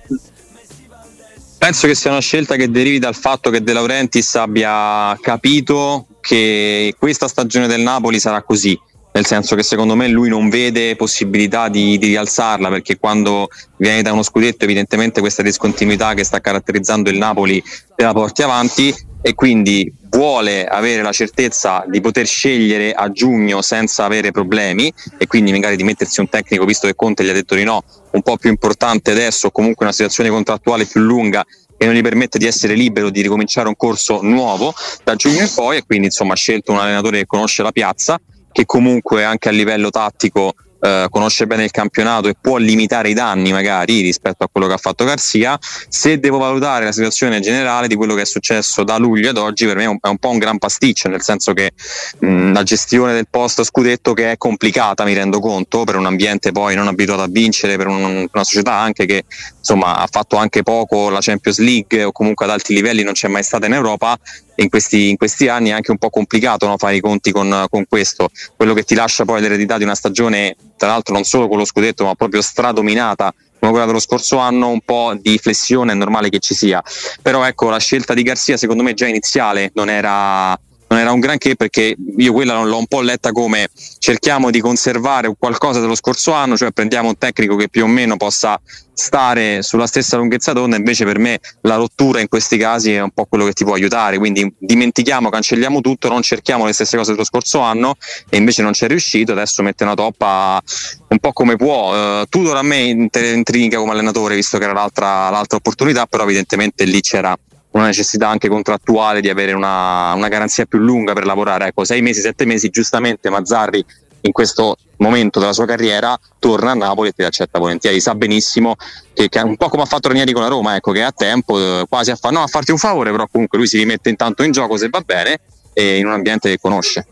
Penso 1.68 1.86
che 1.86 1.94
sia 1.94 2.10
una 2.10 2.20
scelta 2.20 2.56
che 2.56 2.70
derivi 2.70 2.98
dal 2.98 3.14
fatto 3.14 3.50
che 3.50 3.62
De 3.62 3.74
Laurentiis 3.74 4.36
abbia 4.36 5.14
capito 5.20 6.06
che 6.22 6.94
questa 6.98 7.28
stagione 7.28 7.66
del 7.66 7.82
Napoli 7.82 8.18
sarà 8.18 8.40
così, 8.40 8.80
nel 9.12 9.26
senso 9.26 9.56
che 9.56 9.62
secondo 9.62 9.94
me 9.94 10.08
lui 10.08 10.28
non 10.28 10.48
vede 10.48 10.96
possibilità 10.96 11.68
di, 11.68 11.98
di, 11.98 12.08
rialzarla 12.08 12.68
perché 12.68 12.98
quando 12.98 13.48
viene 13.76 14.02
da 14.02 14.12
uno 14.12 14.22
scudetto 14.22 14.64
evidentemente 14.64 15.20
questa 15.20 15.42
discontinuità 15.42 16.14
che 16.14 16.24
sta 16.24 16.40
caratterizzando 16.40 17.10
il 17.10 17.18
Napoli 17.18 17.62
te 17.96 18.04
la 18.04 18.12
porti 18.12 18.42
avanti 18.42 18.94
e 19.20 19.34
quindi 19.34 19.92
vuole 20.10 20.64
avere 20.64 21.02
la 21.02 21.12
certezza 21.12 21.84
di 21.88 22.00
poter 22.00 22.26
scegliere 22.26 22.92
a 22.92 23.10
giugno 23.10 23.62
senza 23.62 24.04
avere 24.04 24.30
problemi 24.30 24.92
e 25.18 25.26
quindi 25.26 25.50
magari 25.50 25.76
di 25.76 25.82
mettersi 25.82 26.20
un 26.20 26.28
tecnico 26.28 26.64
visto 26.64 26.86
che 26.86 26.94
Conte 26.94 27.24
gli 27.24 27.28
ha 27.28 27.34
detto 27.34 27.54
di 27.54 27.64
no 27.64 27.82
un 28.12 28.22
po' 28.22 28.36
più 28.36 28.50
importante 28.50 29.10
adesso 29.10 29.48
o 29.48 29.50
comunque 29.50 29.84
una 29.84 29.94
situazione 29.94 30.30
contrattuale 30.30 30.86
più 30.86 31.00
lunga 31.00 31.44
che 31.76 31.86
non 31.86 31.94
gli 31.94 32.02
permette 32.02 32.38
di 32.38 32.46
essere 32.46 32.74
libero 32.74 33.10
di 33.10 33.22
ricominciare 33.22 33.68
un 33.68 33.76
corso 33.76 34.20
nuovo 34.22 34.74
da 35.04 35.14
giugno 35.14 35.42
in 35.42 35.50
poi 35.54 35.78
e 35.78 35.84
quindi 35.84 36.06
insomma 36.06 36.32
ha 36.32 36.36
scelto 36.36 36.72
un 36.72 36.78
allenatore 36.78 37.18
che 37.18 37.26
conosce 37.26 37.62
la 37.62 37.72
piazza 37.72 38.20
che 38.58 38.66
comunque 38.66 39.22
anche 39.22 39.48
a 39.48 39.52
livello 39.52 39.88
tattico 39.88 40.52
eh, 40.80 41.06
conosce 41.10 41.46
bene 41.46 41.62
il 41.62 41.70
campionato 41.70 42.26
e 42.26 42.34
può 42.40 42.56
limitare 42.56 43.08
i 43.08 43.12
danni 43.12 43.52
magari 43.52 44.00
rispetto 44.00 44.42
a 44.42 44.48
quello 44.50 44.66
che 44.66 44.72
ha 44.72 44.78
fatto 44.78 45.04
Garzia. 45.04 45.56
Se 45.60 46.18
devo 46.18 46.38
valutare 46.38 46.84
la 46.84 46.90
situazione 46.90 47.38
generale 47.38 47.86
di 47.86 47.94
quello 47.94 48.16
che 48.16 48.22
è 48.22 48.24
successo 48.24 48.82
da 48.82 48.96
luglio 48.96 49.30
ad 49.30 49.36
oggi, 49.36 49.64
per 49.64 49.76
me 49.76 49.84
è 49.84 49.86
un, 49.86 49.98
è 50.00 50.08
un 50.08 50.18
po' 50.18 50.30
un 50.30 50.38
gran 50.38 50.58
pasticcio, 50.58 51.08
nel 51.08 51.22
senso 51.22 51.52
che 51.52 51.70
mh, 52.18 52.52
la 52.52 52.64
gestione 52.64 53.12
del 53.12 53.28
post 53.30 53.62
scudetto 53.62 54.12
che 54.12 54.32
è 54.32 54.36
complicata, 54.36 55.04
mi 55.04 55.14
rendo 55.14 55.38
conto, 55.38 55.84
per 55.84 55.94
un 55.94 56.06
ambiente 56.06 56.50
poi 56.50 56.74
non 56.74 56.88
abituato 56.88 57.22
a 57.22 57.28
vincere, 57.28 57.76
per 57.76 57.86
un, 57.86 58.26
una 58.32 58.44
società 58.44 58.72
anche 58.72 59.06
che 59.06 59.22
insomma 59.56 59.98
ha 59.98 60.08
fatto 60.10 60.34
anche 60.34 60.64
poco 60.64 61.10
la 61.10 61.20
Champions 61.20 61.58
League 61.60 62.02
o 62.02 62.10
comunque 62.10 62.44
ad 62.44 62.50
alti 62.50 62.74
livelli 62.74 63.04
non 63.04 63.12
c'è 63.12 63.28
mai 63.28 63.44
stata 63.44 63.66
in 63.66 63.74
Europa 63.74 64.18
in 64.60 64.68
questi, 64.68 65.10
in 65.10 65.16
questi 65.16 65.48
anni 65.48 65.70
è 65.70 65.72
anche 65.72 65.90
un 65.90 65.98
po' 65.98 66.10
complicato 66.10 66.66
no, 66.66 66.76
fare 66.76 66.96
i 66.96 67.00
conti 67.00 67.30
con, 67.32 67.66
con, 67.68 67.86
questo. 67.88 68.28
Quello 68.56 68.74
che 68.74 68.82
ti 68.82 68.94
lascia 68.94 69.24
poi 69.24 69.40
l'eredità 69.40 69.78
di 69.78 69.84
una 69.84 69.94
stagione 69.94 70.56
tra 70.76 70.88
l'altro 70.88 71.14
non 71.14 71.24
solo 71.24 71.48
con 71.48 71.58
lo 71.58 71.64
scudetto 71.64 72.04
ma 72.04 72.14
proprio 72.14 72.40
stradominata 72.40 73.32
come 73.58 73.72
quella 73.72 73.86
dello 73.86 73.98
scorso 73.98 74.38
anno 74.38 74.68
un 74.68 74.80
po' 74.80 75.16
di 75.20 75.36
flessione 75.38 75.92
è 75.92 75.94
normale 75.94 76.28
che 76.28 76.38
ci 76.38 76.54
sia. 76.54 76.82
Però 77.22 77.44
ecco 77.44 77.70
la 77.70 77.78
scelta 77.78 78.14
di 78.14 78.22
Garzia 78.22 78.56
secondo 78.56 78.82
me 78.82 78.94
già 78.94 79.06
iniziale 79.06 79.70
non 79.74 79.88
era 79.88 80.58
non 80.88 80.98
era 80.98 81.12
un 81.12 81.20
granché 81.20 81.54
perché 81.54 81.96
io 82.16 82.32
quella 82.32 82.62
l'ho 82.62 82.78
un 82.78 82.86
po' 82.86 83.00
letta 83.00 83.32
come 83.32 83.68
cerchiamo 83.98 84.50
di 84.50 84.60
conservare 84.60 85.32
qualcosa 85.38 85.80
dello 85.80 85.94
scorso 85.94 86.32
anno, 86.32 86.56
cioè 86.56 86.70
prendiamo 86.70 87.08
un 87.08 87.18
tecnico 87.18 87.56
che 87.56 87.68
più 87.68 87.84
o 87.84 87.86
meno 87.86 88.16
possa 88.16 88.58
stare 88.98 89.62
sulla 89.62 89.86
stessa 89.86 90.16
lunghezza 90.16 90.52
d'onda, 90.52 90.76
invece 90.76 91.04
per 91.04 91.18
me 91.18 91.38
la 91.60 91.76
rottura 91.76 92.20
in 92.20 92.28
questi 92.28 92.56
casi 92.56 92.92
è 92.94 93.00
un 93.00 93.10
po' 93.10 93.26
quello 93.26 93.44
che 93.44 93.52
ti 93.52 93.64
può 93.64 93.74
aiutare, 93.74 94.18
quindi 94.18 94.52
dimentichiamo, 94.58 95.28
cancelliamo 95.28 95.80
tutto, 95.80 96.08
non 96.08 96.22
cerchiamo 96.22 96.64
le 96.64 96.72
stesse 96.72 96.96
cose 96.96 97.12
dello 97.12 97.24
scorso 97.24 97.60
anno 97.60 97.94
e 98.28 98.38
invece 98.38 98.62
non 98.62 98.72
c'è 98.72 98.88
riuscito, 98.88 99.32
adesso 99.32 99.62
mette 99.62 99.84
una 99.84 99.94
toppa 99.94 100.60
un 101.08 101.18
po' 101.18 101.32
come 101.32 101.56
può. 101.56 101.94
Uh, 101.94 102.26
Tudor 102.28 102.56
a 102.56 102.62
me 102.62 102.78
intriga 102.78 103.78
come 103.78 103.92
allenatore, 103.92 104.34
visto 104.34 104.58
che 104.58 104.64
era 104.64 104.72
l'altra, 104.72 105.28
l'altra 105.30 105.58
opportunità, 105.58 106.06
però 106.06 106.24
evidentemente 106.24 106.84
lì 106.84 107.00
c'era 107.00 107.38
una 107.78 107.86
necessità 107.86 108.28
anche 108.28 108.48
contrattuale 108.48 109.20
di 109.20 109.28
avere 109.28 109.52
una, 109.52 110.12
una 110.14 110.28
garanzia 110.28 110.66
più 110.66 110.78
lunga 110.78 111.12
per 111.12 111.24
lavorare. 111.24 111.68
Ecco, 111.68 111.84
sei 111.84 112.02
mesi, 112.02 112.20
sette 112.20 112.44
mesi, 112.44 112.68
giustamente 112.68 113.30
Mazzarri 113.30 113.84
in 114.22 114.32
questo 114.32 114.76
momento 114.96 115.38
della 115.38 115.52
sua 115.52 115.64
carriera 115.64 116.18
torna 116.38 116.72
a 116.72 116.74
Napoli 116.74 117.08
e 117.08 117.12
ti 117.12 117.22
accetta 117.22 117.58
volentieri. 117.58 118.00
Sa 118.00 118.14
benissimo 118.14 118.76
che, 119.12 119.28
che 119.28 119.40
un 119.40 119.56
po' 119.56 119.68
come 119.68 119.82
ha 119.82 119.86
fatto 119.86 120.08
Ranieri 120.08 120.32
con 120.32 120.42
la 120.42 120.48
Roma, 120.48 120.76
ecco, 120.76 120.92
che 120.92 121.02
a 121.02 121.12
tempo 121.12 121.58
eh, 121.58 121.86
quasi 121.88 122.10
a, 122.10 122.16
fa- 122.16 122.30
no, 122.30 122.42
a 122.42 122.46
farti 122.46 122.72
un 122.72 122.78
favore, 122.78 123.10
però 123.10 123.26
comunque 123.30 123.58
lui 123.58 123.66
si 123.66 123.78
rimette 123.78 124.08
intanto 124.08 124.42
in 124.42 124.50
gioco 124.50 124.76
se 124.76 124.88
va 124.88 125.00
bene 125.00 125.40
e 125.72 125.98
in 125.98 126.06
un 126.06 126.12
ambiente 126.12 126.48
che 126.50 126.58
conosce. 126.60 127.06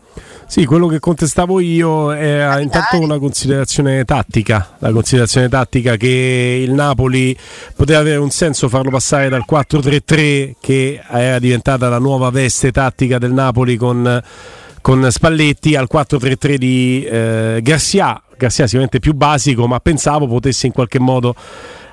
Sì, 0.47 0.63
quello 0.63 0.87
che 0.87 0.99
contestavo 0.99 1.59
io 1.59 2.13
è 2.13 2.61
intanto 2.61 3.01
una 3.01 3.19
considerazione 3.19 4.05
tattica, 4.05 4.75
la 4.79 4.93
considerazione 4.93 5.49
tattica 5.49 5.97
che 5.97 6.63
il 6.65 6.71
Napoli 6.71 7.37
poteva 7.75 7.99
avere 7.99 8.15
un 8.17 8.29
senso 8.29 8.69
farlo 8.69 8.89
passare 8.89 9.27
dal 9.27 9.43
4-3-3 9.47 10.53
che 10.61 11.01
era 11.05 11.37
diventata 11.39 11.89
la 11.89 11.99
nuova 11.99 12.29
veste 12.29 12.71
tattica 12.71 13.17
del 13.17 13.33
Napoli 13.33 13.75
con, 13.75 14.23
con 14.81 15.11
Spalletti 15.11 15.75
al 15.75 15.89
4-3-3 15.91 16.55
di 16.55 17.03
eh, 17.03 17.59
Garcia, 17.61 18.23
Garcia 18.37 18.63
sicuramente 18.63 18.99
più 18.99 19.13
basico, 19.13 19.67
ma 19.67 19.81
pensavo 19.81 20.27
potesse 20.27 20.65
in 20.65 20.71
qualche 20.71 20.99
modo 20.99 21.35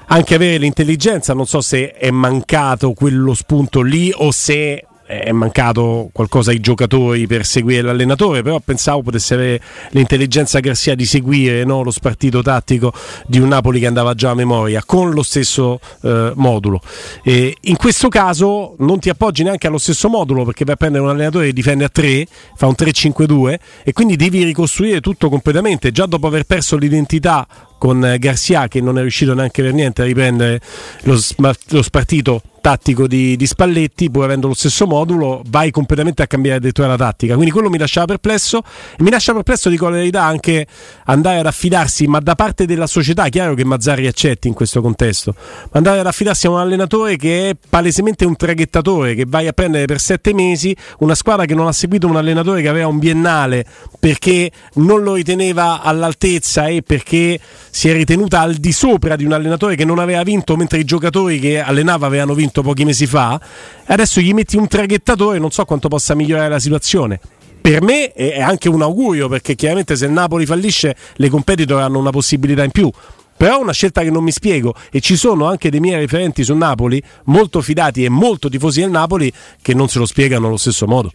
anche 0.07 0.37
avere 0.37 0.59
l'intelligenza, 0.59 1.35
non 1.35 1.47
so 1.47 1.61
se 1.61 1.91
è 1.91 2.11
mancato 2.13 2.93
quello 2.93 3.35
spunto 3.35 3.83
lì 3.83 4.13
o 4.15 4.31
se 4.31 4.87
è 5.07 5.33
mancato 5.33 6.09
qualcosa 6.13 6.51
ai 6.51 6.61
giocatori 6.61 7.27
per 7.27 7.45
seguire 7.45 7.83
l'allenatore, 7.83 8.43
però 8.43 8.59
pensavo 8.61 9.03
potesse 9.03 9.35
avere 9.35 9.61
l'intelligenza 9.91 10.61
Garcia 10.61 10.95
di 10.95 11.05
seguire 11.05 11.65
no, 11.65 11.83
lo 11.83 11.91
spartito 11.91 12.43
tattico 12.43 12.93
di 13.27 13.39
un 13.39 13.49
Napoli 13.49 13.81
che 13.81 13.87
andava 13.87 14.15
già 14.15 14.31
a 14.31 14.35
memoria 14.35 14.83
con 14.85 15.11
lo 15.11 15.23
stesso 15.23 15.79
eh, 16.03 16.33
modulo. 16.35 16.81
E 17.23 17.57
in 17.63 17.77
questo 17.77 18.09
caso 18.09 18.75
non 18.79 18.99
ti 18.99 19.11
appoggi 19.11 19.43
neanche 19.43 19.67
allo 19.67 19.79
stesso 19.79 20.09
modulo 20.09 20.45
perché 20.45 20.65
vai 20.65 20.75
a 20.75 20.77
prendere 20.79 21.05
un 21.05 21.11
allenatore 21.11 21.47
che 21.47 21.53
difende 21.53 21.85
a 21.85 21.89
3, 21.89 22.27
fa 22.57 22.67
un 22.67 22.75
3-5-2 22.77 23.57
e 23.85 23.93
quindi 23.93 24.17
devi 24.17 24.43
ricostruire 24.45 25.01
tutto 25.01 25.29
completamente, 25.29 25.93
già 25.93 26.07
dopo 26.07 26.27
aver 26.27 26.45
perso 26.45 26.77
l'identità 26.77 27.47
con 27.85 28.17
Garcia 28.19 28.67
che 28.67 28.81
non 28.81 28.97
è 28.97 29.03
riuscito 29.03 29.35
neanche 29.35 29.61
per 29.61 29.75
niente 29.75 30.01
a 30.01 30.05
riprendere 30.07 30.59
lo, 31.03 31.21
lo 31.69 31.83
spartito 31.83 32.41
tattico 32.65 33.07
di, 33.07 33.37
di, 33.37 33.47
Spalletti, 33.47 34.11
pur 34.11 34.25
avendo 34.25 34.49
lo 34.49 34.55
stesso 34.55 34.87
modulo, 34.87 35.43
vai 35.49 35.71
completamente 35.71 36.23
a 36.23 36.27
cambiare 36.27 36.57
addirittura 36.57 36.87
la 36.87 36.97
tattica. 36.97 37.35
Quindi 37.35 37.53
quello 37.53 37.69
mi 37.69 37.77
lasciava 37.77 38.07
perplesso. 38.07 38.63
E 38.97 39.03
mi 39.03 39.11
lascia 39.11 39.35
perplesso 39.35 39.69
di 39.69 39.77
la 39.77 39.91
verità 39.91 40.23
anche 40.23 40.67
andare 41.05 41.41
ad 41.41 41.47
affidarsi, 41.47 42.07
ma 42.07 42.21
da 42.21 42.35
parte 42.35 42.65
della 42.65 42.87
società, 42.87 43.29
chiaro 43.29 43.53
che 43.53 43.67
Mazzari 43.67 44.07
accetti 44.07 44.49
in 44.49 44.55
questo 44.55 44.81
contesto, 44.81 45.35
ma 45.37 45.69
andare 45.73 45.99
ad 45.99 46.07
affidarsi 46.07 46.47
a 46.47 46.51
un 46.51 46.59
allenatore 46.59 47.17
che 47.17 47.51
è 47.51 47.57
palesemente 47.69 48.25
un 48.25 48.35
traghettatore, 48.35 49.15
che 49.15 49.27
vai 49.29 49.47
a 49.47 49.53
prendere 49.53 49.85
per 49.85 50.01
sette 50.01 50.33
mesi 50.33 50.75
una 51.01 51.15
squadra 51.15 51.45
che 51.45 51.55
non 51.55 51.67
ha 51.67 51.73
seguito 51.73 52.07
un 52.07 52.17
allenatore 52.17 52.63
che 52.63 52.69
aveva 52.69 52.87
un 52.87 52.99
biennale 52.99 53.67
perché 54.01 54.51
non 54.77 55.03
lo 55.03 55.15
riteneva 55.15 55.83
all'altezza 55.83 56.67
e 56.67 56.81
perché 56.81 57.39
si 57.75 57.89
è 57.89 57.93
ritenuta 57.93 58.41
al 58.41 58.55
di 58.55 58.71
sopra 58.71 59.17
di 59.17 59.25
un 59.25 59.33
allenatore 59.33 59.75
che 59.75 59.85
non 59.85 59.99
aveva 59.99 60.23
vinto 60.23 60.55
mentre 60.55 60.79
i 60.79 60.85
giocatori 60.85 61.41
che 61.41 61.59
allenava 61.59 62.07
avevano 62.07 62.33
vinto 62.33 62.63
pochi 62.63 62.85
mesi 62.85 63.05
fa, 63.05 63.41
adesso 63.87 64.21
gli 64.21 64.33
metti 64.33 64.57
un 64.57 64.69
traghettatore, 64.69 65.41
non 65.41 65.51
so 65.51 65.65
quanto 65.65 65.89
possa 65.89 66.15
migliorare 66.15 66.51
la 66.51 66.61
situazione. 66.61 67.19
Per 67.61 67.83
me 67.83 68.13
è 68.13 68.41
anche 68.41 68.69
un 68.69 68.81
augurio 68.81 69.27
perché 69.27 69.57
chiaramente 69.57 69.97
se 69.97 70.07
il 70.07 70.13
Napoli 70.13 70.47
fallisce 70.47 70.95
le 71.15 71.29
competitor 71.29 71.83
hanno 71.83 71.99
una 71.99 72.11
possibilità 72.11 72.63
in 72.63 72.71
più. 72.71 72.89
Però 73.37 73.59
è 73.59 73.61
una 73.61 73.73
scelta 73.73 74.03
che 74.03 74.11
non 74.11 74.23
mi 74.23 74.31
spiego 74.31 74.73
e 74.93 75.01
ci 75.01 75.17
sono 75.17 75.47
anche 75.47 75.69
dei 75.69 75.81
miei 75.81 75.99
referenti 75.99 76.45
su 76.45 76.55
Napoli, 76.55 77.03
molto 77.25 77.61
fidati 77.61 78.05
e 78.05 78.09
molto 78.09 78.49
tifosi 78.49 78.83
del 78.83 78.91
Napoli, 78.91 79.33
che 79.61 79.75
non 79.75 79.89
se 79.89 79.99
lo 79.99 80.07
spiegano 80.07 80.47
allo 80.47 80.59
stesso 80.59 80.87
modo. 80.87 81.11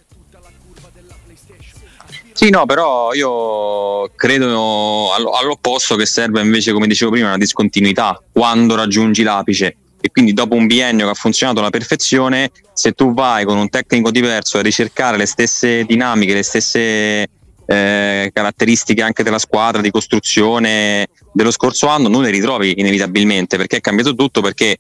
Sì, 2.40 2.50
no, 2.52 2.66
però 2.66 3.14
io 3.14 4.12
credo 4.16 5.12
all'opposto 5.14 5.98
che 5.98 6.06
serve 6.06 6.40
invece, 6.40 6.72
come 6.72 6.88
dicevo 6.88 7.12
prima, 7.12 7.28
una 7.28 7.38
discontinuità 7.38 8.18
quando 8.32 8.76
raggiungi 8.76 9.24
l'apice. 9.24 9.76
E 10.00 10.10
quindi 10.10 10.32
dopo 10.32 10.56
un 10.56 10.66
biennio 10.66 11.04
che 11.04 11.12
ha 11.12 11.16
funzionato 11.16 11.60
alla 11.60 11.70
perfezione, 11.70 12.50
se 12.72 12.94
tu 12.94 13.14
vai 13.14 13.44
con 13.44 13.58
un 13.58 13.68
tecnico 13.68 14.10
diverso 14.10 14.58
a 14.58 14.62
ricercare 14.62 15.18
le 15.18 15.26
stesse 15.26 15.84
dinamiche, 15.84 16.34
le 16.34 16.44
stesse 16.44 17.28
eh, 17.66 18.32
caratteristiche 18.34 19.02
anche 19.02 19.24
della 19.24 19.38
squadra, 19.38 19.82
di 19.82 19.92
costruzione 19.92 21.10
dello 21.34 21.52
scorso 21.52 21.88
anno, 21.88 22.08
non 22.08 22.22
le 22.22 22.30
ritrovi 22.30 22.74
inevitabilmente 22.78 23.58
perché 23.58 23.76
è 23.76 23.82
cambiato 23.82 24.16
tutto, 24.16 24.40
perché 24.40 24.78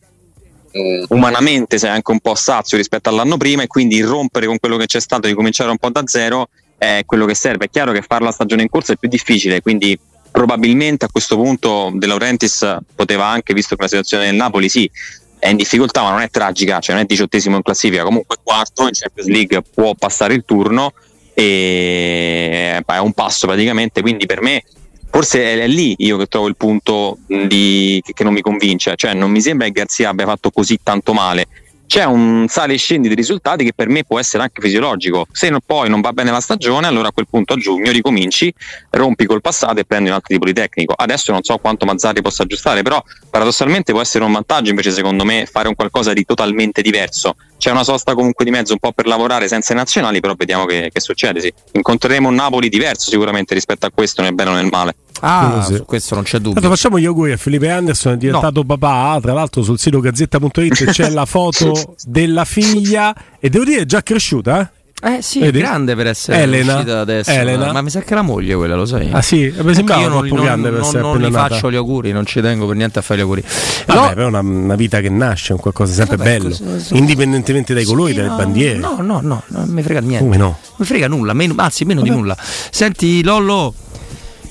eh, 0.72 1.06
umanamente 1.10 1.78
sei 1.78 1.90
anche 1.90 2.12
un 2.12 2.22
po' 2.22 2.36
sazio 2.36 2.78
rispetto 2.78 3.10
all'anno 3.10 3.36
prima 3.36 3.64
e 3.64 3.68
quindi 3.68 4.00
rompere 4.00 4.46
con 4.46 4.60
quello 4.60 4.78
che 4.78 4.86
c'è 4.86 5.02
stato 5.02 5.26
e 5.26 5.32
ricominciare 5.32 5.70
un 5.70 5.78
po' 5.78 5.90
da 5.90 6.04
zero 6.06 6.48
è 6.80 7.04
quello 7.06 7.26
che 7.26 7.36
serve. 7.36 7.66
È 7.66 7.70
chiaro 7.70 7.92
che 7.92 8.02
fare 8.02 8.24
la 8.24 8.32
stagione 8.32 8.64
in 8.64 8.70
corsa 8.70 8.94
è 8.94 8.96
più 8.98 9.10
difficile, 9.10 9.62
quindi 9.62 10.00
probabilmente 10.32 11.06
a 11.06 11.10
questo 11.12 11.36
punto 11.36 11.92
De 11.94 12.08
Laurentiis 12.08 12.78
poteva 12.96 13.26
anche, 13.26 13.54
visto 13.54 13.76
che 13.76 13.82
la 13.84 13.88
situazione 13.88 14.26
del 14.26 14.36
Napoli 14.36 14.70
sì, 14.70 14.90
è 15.38 15.50
in 15.50 15.58
difficoltà 15.58 16.02
ma 16.02 16.12
non 16.12 16.22
è 16.22 16.30
tragica, 16.30 16.80
cioè 16.80 16.96
non 16.96 17.04
è 17.04 17.08
diciottesimo 17.08 17.58
in 17.58 17.62
classifica, 17.62 18.04
comunque 18.04 18.38
quarto 18.42 18.84
in 18.84 18.92
Champions 18.94 19.30
League 19.30 19.62
può 19.74 19.94
passare 19.96 20.34
il 20.34 20.44
turno 20.46 20.94
e 21.34 22.82
è 22.86 22.98
un 22.98 23.14
passo 23.14 23.48
praticamente, 23.48 24.02
quindi 24.02 24.26
per 24.26 24.42
me 24.42 24.64
forse 25.12 25.60
è 25.60 25.68
lì 25.68 25.96
io 25.98 26.18
che 26.18 26.28
trovo 26.28 26.48
il 26.48 26.56
punto 26.56 27.18
di, 27.26 28.02
che 28.04 28.24
non 28.24 28.34
mi 28.34 28.42
convince, 28.42 28.96
cioè 28.96 29.14
non 29.14 29.32
mi 29.32 29.42
sembra 29.42 29.66
che 29.68 29.74
Garzia 29.74 30.10
abbia 30.10 30.26
fatto 30.26 30.52
così 30.52 30.80
tanto 30.82 31.14
male 31.14 31.48
c'è 31.90 32.04
un 32.04 32.46
sale 32.48 32.76
e 32.76 32.78
scendi 32.78 33.08
di 33.08 33.16
risultati 33.16 33.64
che 33.64 33.74
per 33.74 33.90
me 33.90 34.04
può 34.04 34.20
essere 34.20 34.44
anche 34.44 34.62
fisiologico. 34.62 35.26
Se 35.32 35.52
poi 35.66 35.90
non 35.90 36.02
va 36.02 36.14
bene 36.14 36.30
la 36.30 36.40
stagione, 36.40 36.86
allora 36.86 37.08
a 37.08 37.12
quel 37.12 37.26
punto 37.28 37.54
a 37.54 37.56
giugno 37.56 37.90
ricominci, 37.90 38.54
rompi 38.92 39.26
col 39.26 39.42
passato 39.42 39.80
e 39.80 39.86
prendi 39.86 40.10
un 40.10 40.14
altro 40.14 40.28
tipo 40.32 40.46
di 40.46 40.54
tecnico. 40.54 40.94
Adesso 40.96 41.32
non 41.32 41.42
so 41.42 41.58
quanto 41.58 41.88
Mazzarri 41.88 42.22
possa 42.22 42.44
aggiustare, 42.44 42.84
però 42.84 43.04
paradossalmente 43.32 43.92
può 43.92 44.02
essere 44.02 44.24
un 44.24 44.32
vantaggio 44.32 44.70
invece 44.70 44.92
secondo 44.92 45.26
me 45.26 45.48
fare 45.52 45.68
un 45.68 45.74
qualcosa 45.74 46.14
di 46.14 46.24
totalmente 46.26 46.84
diverso. 46.84 47.36
C'è 47.58 47.72
una 47.72 47.84
sosta 47.84 48.14
comunque 48.14 48.46
di 48.46 48.52
mezzo 48.52 48.74
un 48.74 48.80
po' 48.80 48.92
per 48.92 49.08
lavorare 49.08 49.48
senza 49.48 49.74
i 49.74 49.76
nazionali, 49.76 50.20
però 50.20 50.36
vediamo 50.38 50.66
che, 50.66 50.92
che 50.94 51.00
succede. 51.00 51.42
Sì. 51.42 51.52
Incontreremo 51.72 52.28
un 52.28 52.36
Napoli 52.36 52.70
diverso 52.70 53.10
sicuramente 53.10 53.56
rispetto 53.56 53.88
a 53.88 53.92
questo, 53.92 54.22
nel 54.22 54.36
bene 54.36 54.52
o 54.52 54.54
nel 54.54 54.70
male. 54.70 54.94
Ah, 55.22 55.64
sì. 55.66 55.76
su 55.76 55.86
questo 55.86 56.16
non 56.16 56.24
c'è 56.24 56.38
dubbio. 56.40 56.60
Allora, 56.60 56.76
facciamo 56.76 57.00
gli 57.00 57.06
auguri 57.06 57.32
a 57.34 57.38
Felipe 57.38 57.70
Anderson, 57.70 58.14
è 58.14 58.18
diventato 58.18 58.62
no. 58.66 58.78
papà. 58.78 59.20
Tra 59.22 59.34
l'altro, 59.34 59.62
sul 59.64 59.78
sito 59.80 60.00
gazzetta.it 60.00 60.86
c'è 60.92 61.10
la 61.10 61.26
foto 61.26 61.96
della 62.06 62.46
figlia 62.46 63.16
e 63.40 63.50
devo 63.50 63.64
dire 63.64 63.82
è 63.82 63.86
già 63.86 64.02
cresciuta. 64.02 64.72
Eh? 65.02 65.20
Sì, 65.22 65.40
Vedi? 65.40 65.60
è 65.60 65.62
grande 65.62 65.96
per 65.96 66.08
essere 66.08 66.42
Elena, 66.42 66.74
uscita 66.74 67.00
adesso. 67.00 67.32
Elena. 67.32 67.72
Ma 67.72 67.82
mi 67.82 67.90
sa 67.90 68.02
che 68.02 68.12
è 68.12 68.16
la 68.16 68.22
moglie 68.22 68.54
quella, 68.56 68.76
lo 68.76 68.86
sai. 68.86 69.08
Ah 69.14 69.22
sì, 69.22 69.50
mi 69.62 69.74
sembrava 69.74 70.02
io 70.02 70.10
non, 70.10 70.18
troppo 70.20 70.36
non, 70.36 70.44
grande 70.44 70.64
per 70.70 70.78
non, 70.80 70.82
essere 70.88 71.02
non 71.02 71.12
appena 71.12 71.28
gli 71.28 71.32
nata. 71.32 71.48
faccio 71.48 71.72
gli 71.72 71.76
auguri, 71.76 72.12
non 72.12 72.26
ci 72.26 72.42
tengo 72.42 72.68
per 72.68 72.76
niente 72.76 73.00
a 73.00 73.02
fare 73.02 73.20
gli 73.20 73.22
auguri. 73.22 73.42
Vabbè, 73.86 74.00
No, 74.00 74.08
però 74.10 74.24
è 74.24 74.26
una, 74.28 74.40
una 74.40 74.76
vita 74.76 75.00
che 75.00 75.08
nasce, 75.10 75.54
un 75.54 75.60
qualcosa 75.60 75.94
sempre 75.94 76.18
Vabbè, 76.18 76.38
bello, 76.38 76.50
cosa- 76.50 76.96
indipendentemente 76.98 77.74
dai 77.74 77.86
colori, 77.86 78.14
dalle 78.14 78.28
no, 78.28 78.36
bandiere. 78.36 78.78
No, 78.78 78.98
no, 79.00 79.22
no, 79.24 79.44
non 79.48 79.70
mi 79.70 79.82
frega 79.82 80.02
niente. 80.02 80.26
Come 80.26 80.36
no? 80.36 80.58
Mi 80.76 80.86
frega 80.86 81.08
nulla, 81.08 81.32
meno- 81.32 81.54
anzi 81.56 81.86
meno 81.86 82.02
di 82.02 82.10
Vabbè. 82.10 82.20
nulla. 82.20 82.38
Senti 82.70 83.24
Lollo, 83.24 83.74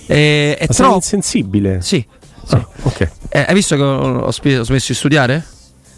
eh, 0.09 0.57
è 0.57 0.67
Ma 0.67 0.73
sei 0.73 0.77
troppo... 0.85 0.95
insensibile. 0.97 1.81
Sì, 1.83 2.05
sì. 2.47 2.55
Ah, 2.57 2.67
ok. 2.83 3.11
Eh, 3.29 3.45
hai 3.49 3.55
visto 3.55 3.77
che 3.77 3.83
ho, 3.83 4.19
ho 4.21 4.31
smesso 4.33 4.73
di 4.73 4.95
studiare? 4.95 5.45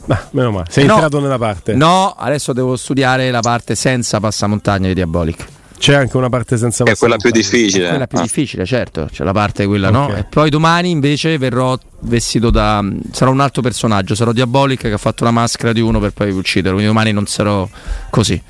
Ma 0.06 0.20
meno 0.32 0.50
male, 0.50 0.66
sei 0.70 0.86
No. 0.86 0.94
entrato 0.94 1.20
nella 1.20 1.38
parte. 1.38 1.74
No, 1.74 2.14
adesso 2.18 2.52
devo 2.52 2.76
studiare 2.76 3.30
la 3.30 3.40
parte 3.40 3.74
senza 3.74 4.18
passamontagna 4.20 4.88
di 4.88 4.94
Diabolic. 4.94 5.44
C'è 5.78 5.94
anche 5.94 6.16
una 6.18 6.28
parte 6.28 6.58
senza 6.58 6.84
È 6.84 6.94
quella 6.96 7.16
più 7.16 7.30
passamontagna. 7.30 7.62
difficile. 7.62 7.88
Quella 7.88 8.06
più 8.06 8.18
Ah. 8.18 8.22
difficile, 8.22 8.66
certo, 8.66 9.08
c'è 9.10 9.24
la 9.24 9.32
parte 9.32 9.64
quella, 9.66 9.90
no? 9.90 10.04
Ok. 10.06 10.16
E 10.18 10.24
poi 10.24 10.50
domani 10.50 10.90
invece 10.90 11.38
verrò 11.38 11.78
vestito 12.00 12.50
da. 12.50 12.84
sarò 13.12 13.30
un 13.30 13.40
altro 13.40 13.62
personaggio, 13.62 14.14
sarò 14.14 14.32
Diabolic 14.32 14.80
che 14.80 14.92
ha 14.92 14.98
fatto 14.98 15.24
la 15.24 15.30
maschera 15.30 15.72
di 15.72 15.80
uno 15.80 15.98
per 16.00 16.12
poi 16.12 16.30
ucciderlo. 16.32 16.72
Quindi 16.76 16.86
domani 16.92 17.12
non 17.12 17.26
sarò 17.26 17.66
così, 18.10 18.42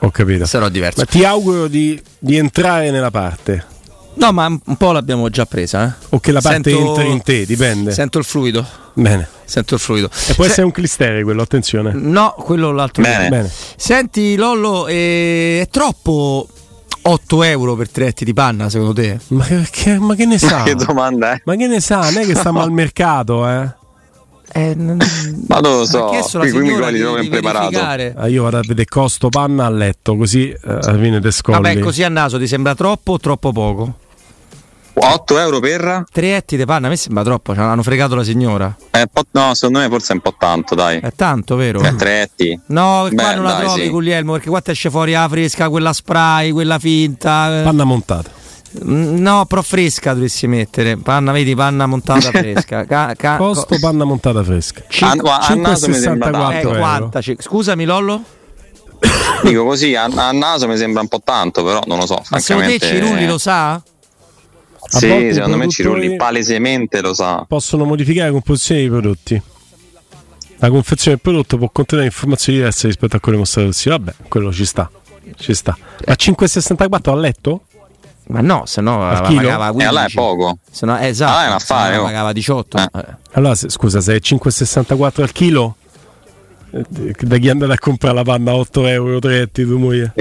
Ho 0.00 0.10
capito. 0.10 0.46
sarò 0.46 0.68
diverso. 0.70 1.00
Ma 1.00 1.06
ti 1.06 1.24
auguro 1.24 1.66
di, 1.68 2.00
di 2.18 2.36
entrare 2.36 2.90
nella 2.90 3.10
parte. 3.10 3.64
No, 4.18 4.32
ma 4.32 4.46
un 4.46 4.76
po' 4.76 4.92
l'abbiamo 4.92 5.28
già 5.28 5.44
presa, 5.46 5.86
eh? 5.86 6.06
O 6.10 6.20
che 6.20 6.32
la 6.32 6.40
parte 6.40 6.70
Sento- 6.70 6.88
entri 6.96 7.10
in 7.12 7.22
te, 7.22 7.44
dipende. 7.46 7.90
Sento 7.92 8.18
il 8.18 8.24
fluido. 8.24 8.66
Bene. 8.94 9.28
Sento 9.44 9.74
il 9.74 9.80
fluido. 9.80 10.08
E 10.28 10.34
può 10.34 10.44
Se- 10.44 10.50
essere 10.50 10.66
un 10.66 10.72
clistere 10.72 11.22
quello, 11.22 11.42
attenzione. 11.42 11.92
No, 11.92 12.34
quello 12.38 12.72
l'altro. 12.72 13.02
Bene. 13.02 13.28
Bene. 13.28 13.50
Senti, 13.76 14.34
Lollo, 14.36 14.86
eh, 14.86 15.60
è 15.62 15.68
troppo 15.70 16.48
8 17.02 17.42
euro 17.42 17.76
per 17.76 17.90
tre 17.90 18.06
etti 18.06 18.24
di 18.24 18.32
panna, 18.32 18.70
secondo 18.70 18.94
te? 18.94 19.18
Ma 19.28 19.44
che, 19.70 19.98
ma 19.98 20.14
che 20.14 20.24
ne 20.24 20.38
sa? 20.38 20.62
Che 20.62 20.74
domanda 20.74 21.32
è? 21.32 21.42
Ma 21.44 21.54
che 21.54 21.66
ne 21.66 21.80
sa? 21.80 22.00
Non 22.10 22.16
è 22.22 22.26
che 22.26 22.34
stiamo 22.34 22.60
al 22.62 22.72
mercato, 22.72 23.46
eh? 23.46 23.68
Eh, 24.52 24.74
n- 24.74 24.96
Ma 25.46 25.58
non 25.60 25.76
lo 25.78 25.84
so, 25.84 26.04
qui, 26.06 26.20
qui 26.22 26.38
mi 26.60 26.68
signora 26.68 26.86
cogli 26.86 26.94
di- 26.96 27.00
proprio 27.02 27.20
di 27.20 27.26
impreparato. 27.26 27.64
verificare. 27.68 28.14
Ah, 28.16 28.26
io 28.28 28.42
vado 28.44 28.56
a 28.56 28.60
vedere 28.66 28.86
costo 28.86 29.28
panna 29.28 29.66
a 29.66 29.70
letto, 29.70 30.16
così 30.16 30.48
eh, 30.48 30.58
alla 30.64 30.98
fine 30.98 31.20
te 31.20 31.30
scolli. 31.30 31.60
Vabbè, 31.60 31.78
così 31.80 32.02
a 32.02 32.08
naso 32.08 32.38
ti 32.38 32.46
sembra 32.46 32.74
troppo 32.74 33.12
o 33.12 33.18
troppo 33.18 33.52
poco? 33.52 33.94
8 34.98 35.38
euro 35.38 35.60
per? 35.60 36.04
Tre 36.10 36.36
etti 36.36 36.56
di 36.56 36.64
panna, 36.64 36.86
a 36.86 36.90
me 36.90 36.96
sembra 36.96 37.22
troppo, 37.22 37.52
ci 37.52 37.60
hanno 37.60 37.82
fregato 37.82 38.14
la 38.14 38.24
signora. 38.24 38.74
Po'- 39.12 39.24
no, 39.32 39.54
secondo 39.54 39.80
me 39.80 39.88
forse 39.88 40.12
è 40.12 40.14
un 40.14 40.20
po' 40.22 40.34
tanto, 40.38 40.74
dai. 40.74 41.00
È 41.00 41.12
tanto, 41.14 41.54
vero? 41.56 41.80
Eh, 41.82 41.94
tretti. 41.96 42.58
No, 42.68 43.06
qua 43.12 43.28
Beh, 43.28 43.34
non 43.34 43.44
la 43.44 43.56
trovi 43.58 43.82
sì. 43.82 43.88
Guglielmo, 43.88 44.32
perché 44.32 44.48
qua 44.48 44.60
ti 44.62 44.70
esce 44.70 44.88
fuori 44.90 45.12
la 45.12 45.28
fresca, 45.28 45.68
quella 45.68 45.92
spray, 45.92 46.50
quella 46.50 46.78
finta. 46.78 47.60
eh. 47.60 47.62
Panna 47.62 47.84
montata. 47.84 48.30
Mm, 48.84 49.18
No, 49.18 49.44
però 49.46 49.62
fresca 49.62 50.12
dovresti 50.14 50.46
mettere. 50.46 50.96
Panna, 50.96 51.30
vedi, 51.32 51.54
panna 51.54 51.86
montata 51.86 52.30
fresca. 52.32 52.84
Ca- 52.86 53.14
ca- 53.14 53.36
Costo 53.36 53.66
co- 53.74 53.78
panna 53.80 54.04
montata 54.04 54.42
fresca. 54.42 54.82
Cin- 54.88 55.20
A, 55.24 55.38
a 55.38 55.54
naso 55.54 55.88
mi 55.88 55.94
sembra 55.94 56.30
5,64 56.30 56.32
eh, 56.32 56.32
tanto. 56.52 56.68
euro. 56.68 56.78
40, 56.78 57.20
ci- 57.20 57.36
Scusami, 57.38 57.84
Lollo? 57.84 58.22
Dico 59.42 59.64
così, 59.64 59.94
a, 59.94 60.04
a 60.04 60.32
naso 60.32 60.66
mi 60.66 60.76
sembra 60.78 61.02
un 61.02 61.08
po' 61.08 61.20
tanto, 61.22 61.62
però 61.62 61.80
non 61.86 61.98
lo 61.98 62.06
so. 62.06 62.22
Ma 62.30 62.38
secondo 62.38 62.68
te 62.70 62.78
Cirulli 62.78 63.26
lo 63.26 63.36
sa? 63.38 63.80
A 64.90 64.98
Sì, 64.98 65.30
secondo 65.32 65.56
me 65.56 65.68
Cirulli 65.68 66.16
palesemente 66.16 67.00
lo 67.00 67.12
sa. 67.14 67.44
Possono 67.48 67.84
modificare 67.84 68.26
la 68.26 68.32
composizione 68.32 68.80
dei 68.82 68.88
prodotti. 68.90 69.42
La 70.58 70.68
confezione 70.70 71.16
del 71.16 71.20
prodotto 71.20 71.58
può 71.58 71.68
contenere 71.70 72.06
informazioni 72.08 72.58
diverse 72.58 72.86
rispetto 72.86 73.16
a 73.16 73.20
quelle 73.20 73.36
mostrate 73.38 73.72
sito. 73.72 73.90
Vabbè, 73.90 74.14
quello 74.28 74.52
ci 74.52 74.64
sta. 74.64 74.90
Ci 75.36 75.54
sta. 75.54 75.76
Ma 76.06 76.14
5,64 76.14 77.10
a 77.10 77.14
letto? 77.16 77.60
Ma 78.28 78.40
no, 78.40 78.64
se 78.66 78.80
no 78.80 79.02
Al 79.06 79.24
eh, 79.24 79.28
chilo? 79.28 79.40
pagava 79.42 79.68
E 79.68 79.70
15. 79.72 79.88
allora 79.88 80.04
è 80.06 80.12
poco. 80.12 80.58
Se 80.70 80.86
no, 80.86 80.98
eh, 80.98 81.06
esatto, 81.08 81.36
Ah, 81.36 81.44
è 81.44 81.46
un 81.48 81.52
affare, 81.52 81.96
oh. 81.96 82.04
pagava 82.04 82.32
18. 82.32 82.76
Eh. 82.78 82.88
eh. 82.94 83.04
Allora, 83.32 83.54
se- 83.54 83.68
scusa, 83.68 84.00
se 84.00 84.14
è 84.16 84.18
5,64 84.20 85.22
al 85.22 85.32
chilo, 85.32 85.76
eh, 86.70 86.84
da 87.20 87.36
chi 87.36 87.46
è 87.46 87.50
andato 87.50 87.72
a 87.72 87.78
comprare 87.78 88.14
la 88.14 88.22
panna 88.24 88.50
a 88.52 88.54
8 88.56 88.86
euro, 88.86 89.18
3 89.18 89.50
tu 89.52 89.76
moglie? 89.78 90.12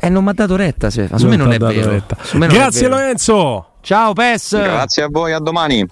E 0.00 0.08
non 0.08 0.24
mi 0.24 0.30
ha 0.30 0.32
dato 0.32 0.56
retta, 0.56 0.88
se- 0.90 1.08
su 1.14 1.26
me 1.28 1.36
non 1.36 1.48
ti 1.50 1.56
è 1.56 1.58
vero. 1.58 1.90
retta. 1.90 2.16
Su 2.22 2.38
me 2.38 2.46
non 2.46 2.54
è 2.56 2.58
Grazie 2.58 2.80
vero. 2.88 2.94
Lorenzo! 2.96 3.66
Ciao 3.84 4.14
Pes! 4.14 4.56
Grazie 4.56 5.02
a 5.02 5.08
voi, 5.10 5.34
a 5.34 5.38
domani. 5.38 5.86